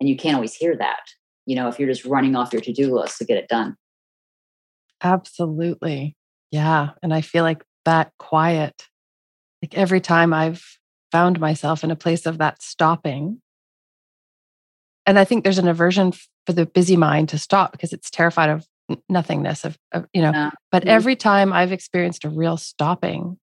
[0.00, 1.00] And you can't always hear that,
[1.46, 3.76] you know, if you're just running off your to do list to get it done.
[5.02, 6.16] Absolutely.
[6.50, 6.90] Yeah.
[7.02, 8.88] And I feel like that quiet,
[9.62, 10.64] like every time I've
[11.10, 13.40] found myself in a place of that stopping.
[15.06, 16.12] And I think there's an aversion
[16.46, 18.66] for the busy mind to stop because it's terrified of
[19.08, 20.50] nothingness of, of you know yeah.
[20.70, 20.90] but mm-hmm.
[20.90, 23.38] every time i've experienced a real stopping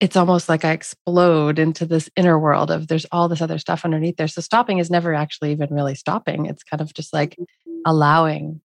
[0.00, 3.84] it's almost like i explode into this inner world of there's all this other stuff
[3.84, 7.32] underneath there so stopping is never actually even really stopping it's kind of just like
[7.32, 7.80] mm-hmm.
[7.84, 8.60] allowing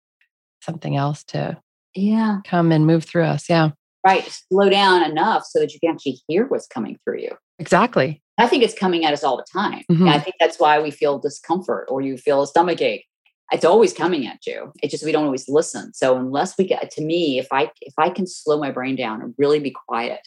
[0.62, 1.57] something else to
[1.95, 3.70] yeah come and move through us yeah
[4.07, 8.22] right slow down enough so that you can actually hear what's coming through you exactly
[8.38, 10.09] i think it's coming at us all the time mm-hmm.
[10.09, 13.05] i think that's why we feel discomfort or you feel a stomach ache
[13.53, 14.72] it's always coming at you.
[14.82, 15.92] It's just we don't always listen.
[15.94, 19.22] So unless we get to me if i if i can slow my brain down
[19.22, 20.20] and really be quiet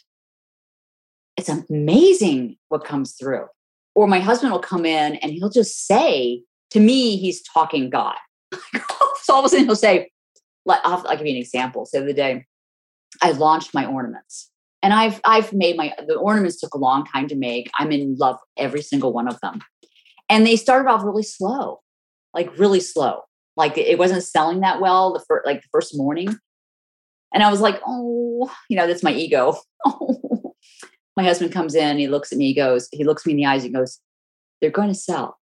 [1.36, 3.46] it's amazing what comes through.
[3.94, 8.16] Or my husband will come in and he'll just say to me he's talking god.
[9.22, 10.10] So all of a sudden he'll say
[10.68, 11.86] I'll, I'll give you an example.
[11.86, 12.44] So the other day
[13.22, 14.50] I launched my ornaments,
[14.82, 17.70] and I've I've made my the ornaments took a long time to make.
[17.78, 19.60] I'm in love every single one of them,
[20.28, 21.80] and they started off really slow,
[22.34, 23.22] like really slow.
[23.56, 26.36] Like it wasn't selling that well the first like the first morning,
[27.32, 29.56] and I was like, oh, you know, that's my ego.
[31.16, 33.46] my husband comes in, he looks at me, he goes, he looks me in the
[33.46, 34.00] eyes, and goes,
[34.60, 35.38] "They're going to sell,"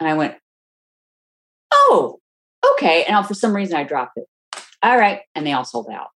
[0.00, 0.36] and I went,
[1.72, 2.20] "Oh,
[2.72, 3.04] okay.
[3.04, 4.26] And I, for some reason I dropped it.
[4.82, 5.20] All right.
[5.34, 6.08] And they all sold out.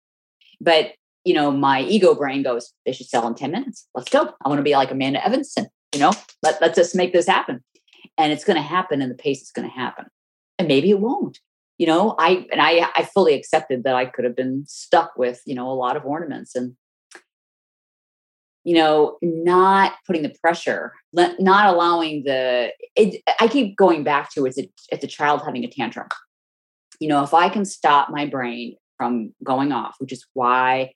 [0.60, 0.92] But,
[1.24, 3.86] you know, my ego brain goes, they should sell in 10 minutes.
[3.94, 4.34] Let's go.
[4.44, 7.64] I want to be like Amanda Evanson, you know, let, let's just make this happen.
[8.20, 10.06] And it's going to happen and the pace is going to happen.
[10.58, 11.38] And maybe it won't.
[11.80, 15.40] you know, I and I I fully accepted that I could have been stuck with,
[15.46, 16.76] you know, a lot of ornaments and
[18.64, 24.44] you know, not putting the pressure, not allowing the it, I keep going back to
[24.44, 24.58] it's
[24.92, 26.08] it's a child having a tantrum.
[27.00, 30.92] You know, if I can stop my brain from going off, which is why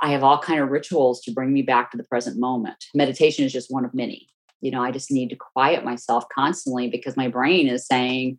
[0.00, 2.82] I have all kind of rituals to bring me back to the present moment.
[2.94, 4.28] Meditation is just one of many.
[4.64, 8.38] You know, I just need to quiet myself constantly because my brain is saying,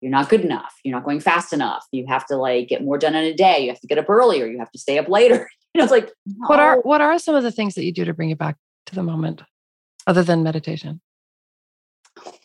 [0.00, 0.72] you're not good enough.
[0.84, 1.84] You're not going fast enough.
[1.90, 3.64] You have to like get more done in a day.
[3.64, 4.46] You have to get up earlier.
[4.46, 5.48] You have to stay up later.
[5.74, 6.48] You know, it's like no.
[6.48, 8.58] what are what are some of the things that you do to bring you back
[8.84, 9.40] to the moment,
[10.06, 11.00] other than meditation?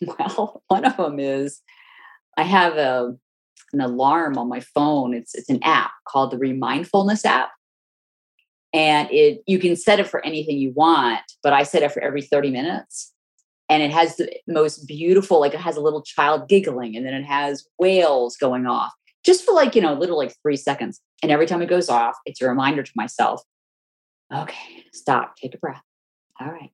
[0.00, 1.60] Well, one of them is
[2.38, 3.14] I have a
[3.74, 5.12] an alarm on my phone.
[5.12, 7.50] It's it's an app called the Remindfulness app,
[8.72, 11.20] and it you can set it for anything you want.
[11.42, 13.12] But I set it for every thirty minutes,
[13.68, 17.14] and it has the most beautiful like it has a little child giggling and then
[17.14, 18.92] it has whales going off
[19.24, 21.00] just for like you know little like three seconds.
[21.20, 23.42] And every time it goes off it's a reminder to myself
[24.34, 25.82] okay stop take a breath.
[26.40, 26.70] All right.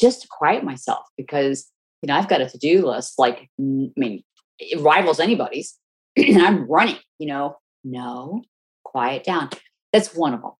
[0.00, 1.70] Just to quiet myself because
[2.02, 4.24] you know i've got a to-do list like i mean
[4.58, 5.78] it rivals anybody's
[6.16, 7.58] and i'm running you know?
[7.84, 8.42] No
[8.82, 9.50] quiet down.
[9.92, 10.52] That's one of them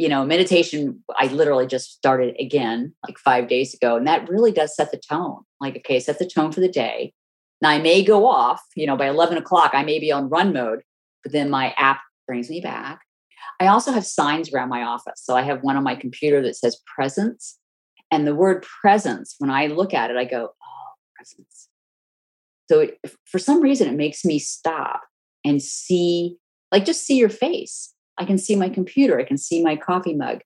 [0.00, 3.96] you know, meditation, I literally just started again like five days ago.
[3.96, 5.42] And that really does set the tone.
[5.60, 7.12] Like, okay, set the tone for the day.
[7.60, 10.54] Now I may go off, you know, by 11 o'clock, I may be on run
[10.54, 10.80] mode,
[11.22, 13.00] but then my app brings me back.
[13.60, 15.20] I also have signs around my office.
[15.22, 17.58] So I have one on my computer that says presence.
[18.10, 21.68] And the word presence, when I look at it, I go, oh, presence.
[22.70, 25.02] So it, for some reason, it makes me stop
[25.44, 26.38] and see,
[26.72, 30.14] like, just see your face I can see my computer, I can see my coffee
[30.14, 30.40] mug.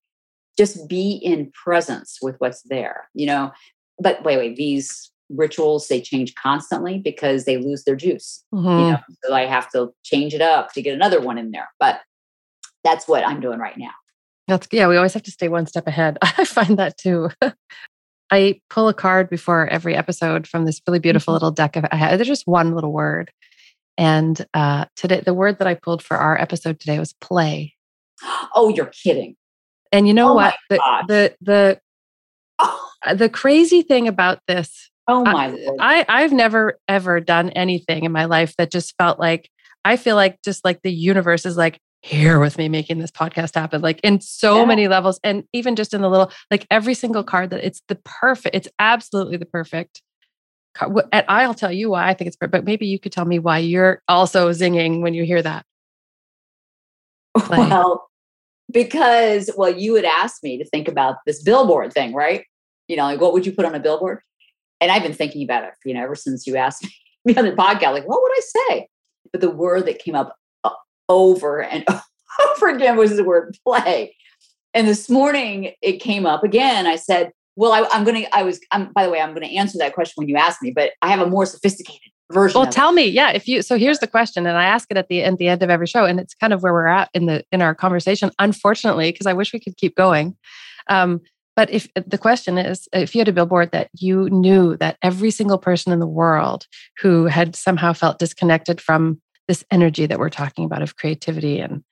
[0.57, 3.51] Just be in presence with what's there, you know.
[3.99, 8.45] But wait, wait, these rituals they change constantly because they lose their juice.
[8.55, 8.69] Mm-hmm.
[8.69, 11.69] You know, so I have to change it up to get another one in there.
[11.81, 12.01] But
[12.85, 13.91] that's what I'm doing right now.
[14.47, 16.19] That's yeah, we always have to stay one step ahead.
[16.23, 17.31] I find that too.
[18.31, 21.45] I pull a card before every episode from this really beautiful mm-hmm.
[21.45, 23.31] little deck of I have, there's just one little word.
[23.97, 27.75] And uh, today, the word that I pulled for our episode today was play.
[28.55, 29.37] Oh, you're kidding.
[29.93, 30.57] And you know oh what?
[30.69, 31.81] The, the, the,
[32.59, 32.91] oh.
[33.15, 34.91] the crazy thing about this.
[35.07, 39.19] Oh my I, I, I've never ever done anything in my life that just felt
[39.19, 39.51] like
[39.85, 43.55] I feel like just like the universe is like here with me making this podcast
[43.55, 44.65] happen like in so yeah.
[44.67, 47.95] many levels and even just in the little like every single card that it's the
[48.05, 50.03] perfect it's absolutely the perfect
[50.81, 53.39] and I'll tell you why I think it's perfect, but maybe you could tell me
[53.39, 55.65] why you're also zinging when you hear that.
[57.39, 57.59] Play.
[57.59, 58.09] Well,
[58.71, 62.45] because, well, you had asked me to think about this billboard thing, right?
[62.89, 64.21] You know, like what would you put on a billboard?
[64.81, 66.87] And I've been thinking about it, you know, ever since you asked
[67.25, 68.89] me on the podcast, like, what would I say?
[69.33, 70.71] But the word that came up uh,
[71.09, 71.87] over and
[72.51, 74.17] over again was the word play.
[74.75, 76.87] And this morning it came up again.
[76.87, 79.47] I said, well, I, am going to, I was, I'm, by the way, I'm going
[79.47, 82.61] to answer that question when you ask me, but I have a more sophisticated version.
[82.61, 82.95] Well, tell it.
[82.95, 85.39] me, yeah, if you, so here's the question, and I ask it at the, at
[85.39, 87.63] the end of every show, and it's kind of where we're at in the, in
[87.63, 90.37] our conversation, unfortunately, because I wish we could keep going.
[90.89, 91.21] Um,
[91.57, 95.31] but if the question is, if you had a billboard that you knew that every
[95.31, 96.67] single person in the world
[96.99, 101.85] who had somehow felt disconnected from this energy that we're talking about of creativity and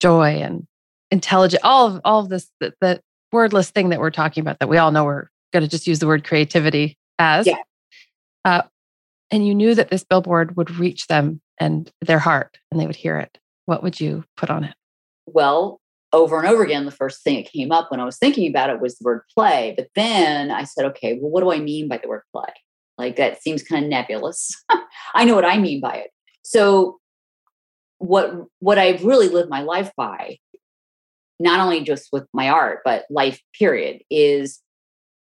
[0.00, 0.66] joy and
[1.10, 3.00] intelligent, all of all of this, that, the
[3.32, 5.98] wordless thing that we're talking about that we all know we're going to just use
[5.98, 7.46] the word creativity as.
[7.46, 7.58] Yeah.
[8.44, 8.62] Uh,
[9.30, 12.96] and you knew that this billboard would reach them and their heart and they would
[12.96, 14.74] hear it, what would you put on it?
[15.26, 15.80] Well,
[16.12, 18.70] over and over again, the first thing that came up when I was thinking about
[18.70, 19.74] it was the word play.
[19.76, 22.52] But then I said, okay, well, what do I mean by the word play?
[22.96, 24.50] Like that seems kind of nebulous.
[25.14, 26.10] I know what I mean by it.
[26.42, 26.98] So
[27.98, 30.38] what what I've really lived my life by
[31.40, 34.60] not only just with my art, but life period, is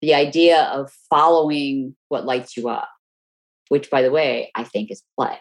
[0.03, 2.89] the idea of following what lights you up,
[3.69, 5.39] which, by the way, I think is play.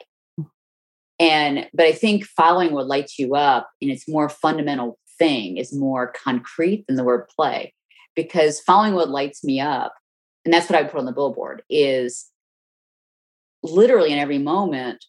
[1.19, 5.75] And, but I think following what lights you up in its more fundamental thing is
[5.75, 7.73] more concrete than the word play,
[8.15, 9.93] because following what lights me up,
[10.45, 12.29] and that's what I put on the billboard, is
[13.63, 15.03] literally in every moment,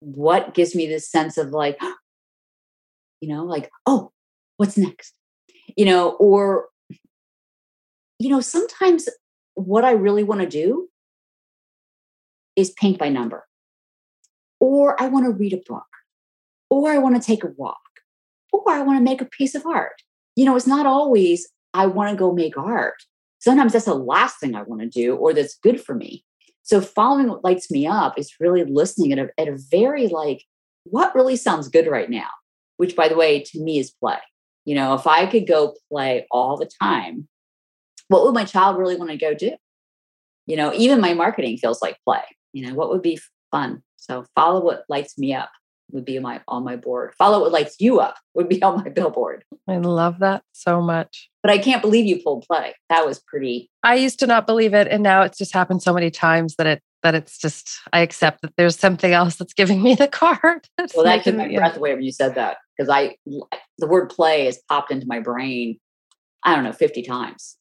[0.00, 1.78] what gives me this sense of like,
[3.20, 4.12] you know, like, oh,
[4.56, 5.14] what's next?
[5.76, 6.68] You know or
[8.18, 9.08] you know sometimes
[9.54, 10.88] what i really want to do
[12.54, 13.44] is paint by number.
[14.60, 15.86] Or i want to read a book.
[16.70, 17.76] Or i want to take a walk.
[18.52, 20.02] Or i want to make a piece of art.
[20.36, 22.96] You know it's not always i want to go make art.
[23.38, 26.24] Sometimes that's the last thing i want to do or that's good for me.
[26.66, 30.42] So following what lights me up is really listening at a, at a very like,
[30.82, 32.26] what really sounds good right now?
[32.76, 34.18] Which, by the way, to me is play.
[34.66, 37.28] You know, if I could go play all the time,
[38.08, 39.52] what would my child really want to go do?
[40.46, 42.22] You know, even my marketing feels like play.
[42.52, 43.18] You know, what would be
[43.50, 43.82] fun?
[43.96, 45.50] So follow what lights me up
[45.92, 47.14] would be my on my board.
[47.16, 49.44] Follow what lights you up would be on my billboard.
[49.68, 51.30] I love that so much.
[51.42, 52.74] But I can't believe you pulled play.
[52.88, 53.70] That was pretty.
[53.84, 56.66] I used to not believe it, and now it's just happened so many times that
[56.66, 60.66] it that it's just I accept that there's something else that's giving me the card.
[60.94, 63.16] well, that took my breath away when you said that because I
[63.78, 65.78] the word play has popped into my brain.
[66.42, 67.56] I don't know, fifty times.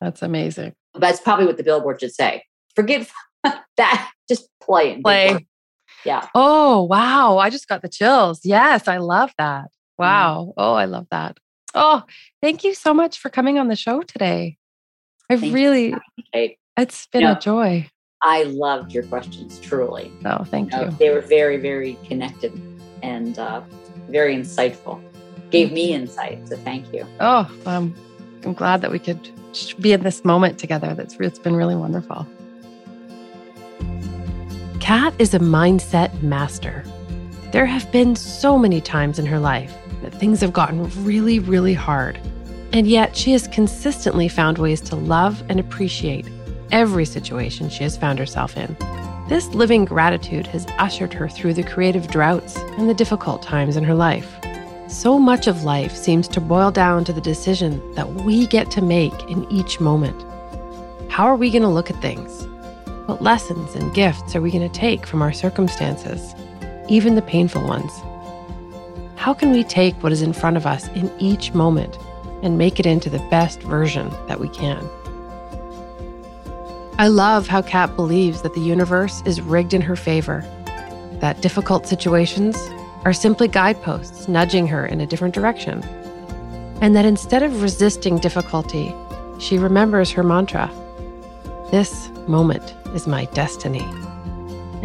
[0.00, 0.74] That's amazing.
[0.94, 2.44] That's probably what the billboard should say.
[2.74, 3.08] Forget
[3.76, 4.10] that.
[4.28, 5.00] Just play.
[5.00, 5.46] Play.
[6.04, 6.28] Yeah.
[6.34, 7.38] Oh, wow.
[7.38, 8.40] I just got the chills.
[8.44, 9.64] Yes, I love that.
[9.64, 10.02] Mm-hmm.
[10.02, 10.44] Wow.
[10.48, 10.52] Mm.
[10.56, 11.38] Oh, I love that.
[11.74, 12.02] Oh,
[12.42, 14.58] thank you so much for coming on the show today.
[15.30, 15.94] I thank really,
[16.32, 17.90] you, it's been you know, a joy.
[18.22, 20.12] I loved your questions, truly.
[20.24, 20.78] Oh, thank you.
[20.78, 22.52] Know, they were very, very connected
[23.04, 23.62] and uh,
[24.08, 25.02] very insightful.
[25.50, 26.48] Gave me insight.
[26.48, 27.06] So thank you.
[27.20, 27.94] Oh, um,
[28.44, 29.30] I'm glad that we could
[29.78, 30.94] be in this moment together.
[30.94, 32.26] That's it's been really wonderful.
[34.80, 36.84] Kat is a mindset master.
[37.52, 41.74] There have been so many times in her life that things have gotten really, really
[41.74, 42.18] hard.
[42.72, 46.26] And yet she has consistently found ways to love and appreciate
[46.72, 48.76] every situation she has found herself in.
[49.26, 53.82] This living gratitude has ushered her through the creative droughts and the difficult times in
[53.84, 54.36] her life.
[54.86, 58.82] So much of life seems to boil down to the decision that we get to
[58.82, 60.22] make in each moment.
[61.10, 62.46] How are we going to look at things?
[63.06, 66.34] What lessons and gifts are we going to take from our circumstances,
[66.90, 67.92] even the painful ones?
[69.16, 71.98] How can we take what is in front of us in each moment
[72.42, 74.86] and make it into the best version that we can?
[76.96, 80.44] I love how Kat believes that the universe is rigged in her favor,
[81.20, 82.56] that difficult situations
[83.04, 85.82] are simply guideposts nudging her in a different direction,
[86.80, 88.94] and that instead of resisting difficulty,
[89.40, 90.70] she remembers her mantra
[91.72, 93.84] This moment is my destiny,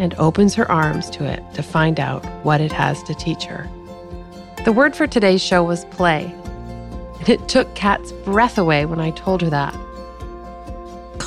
[0.00, 3.70] and opens her arms to it to find out what it has to teach her.
[4.64, 6.34] The word for today's show was play,
[7.20, 9.76] and it took Kat's breath away when I told her that.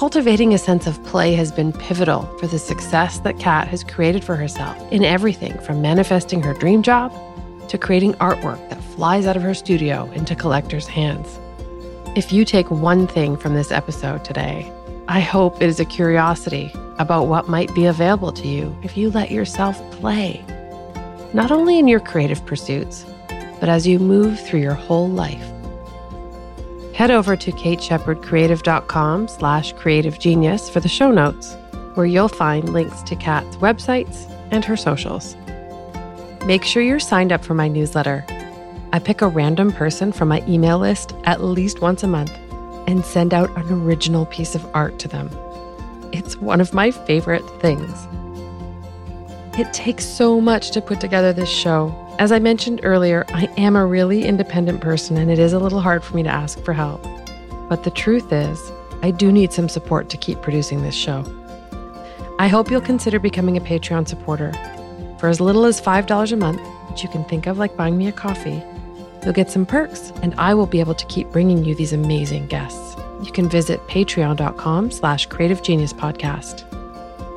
[0.04, 4.22] Cultivating a sense of play has been pivotal for the success that Kat has created
[4.22, 7.10] for herself in everything from manifesting her dream job
[7.70, 11.40] to creating artwork that flies out of her studio into collectors' hands.
[12.18, 14.70] If you take one thing from this episode today,
[15.08, 19.10] I hope it is a curiosity about what might be available to you if you
[19.10, 20.44] let yourself play,
[21.34, 23.06] not only in your creative pursuits,
[23.62, 25.53] but as you move through your whole life.
[26.94, 31.56] Head over to kateshepardcreative.com slash creative genius for the show notes,
[31.96, 35.36] where you'll find links to Kat's websites and her socials.
[36.46, 38.24] Make sure you're signed up for my newsletter.
[38.92, 42.32] I pick a random person from my email list at least once a month
[42.88, 45.32] and send out an original piece of art to them.
[46.12, 48.08] It's one of my favorite things.
[49.58, 51.94] It takes so much to put together this show.
[52.20, 55.82] As I mentioned earlier, I am a really independent person and it is a little
[55.82, 57.04] hard for me to ask for help.
[57.70, 58.60] But the truth is,
[59.02, 61.24] I do need some support to keep producing this show.
[62.40, 64.52] I hope you'll consider becoming a Patreon supporter.
[65.20, 68.08] For as little as $5 a month, which you can think of like buying me
[68.08, 68.64] a coffee,
[69.24, 72.48] You'll get some perks, and I will be able to keep bringing you these amazing
[72.48, 72.96] guests.
[73.22, 76.70] You can visit patreon.com slash creative genius podcast.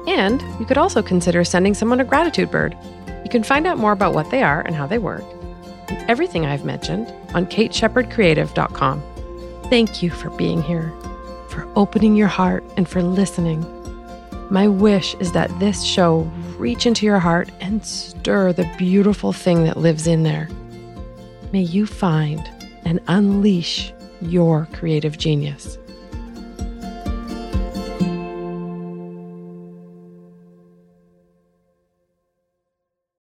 [0.06, 2.76] And you could also consider sending someone a gratitude bird.
[3.24, 5.24] You can find out more about what they are and how they work,
[5.88, 9.02] and everything I've mentioned on kateshepardcreative.com.
[9.70, 10.92] Thank you for being here,
[11.48, 13.64] for opening your heart, and for listening.
[14.50, 16.20] My wish is that this show
[16.56, 20.48] reach into your heart and stir the beautiful thing that lives in there
[21.52, 22.50] may you find
[22.84, 25.78] and unleash your creative genius.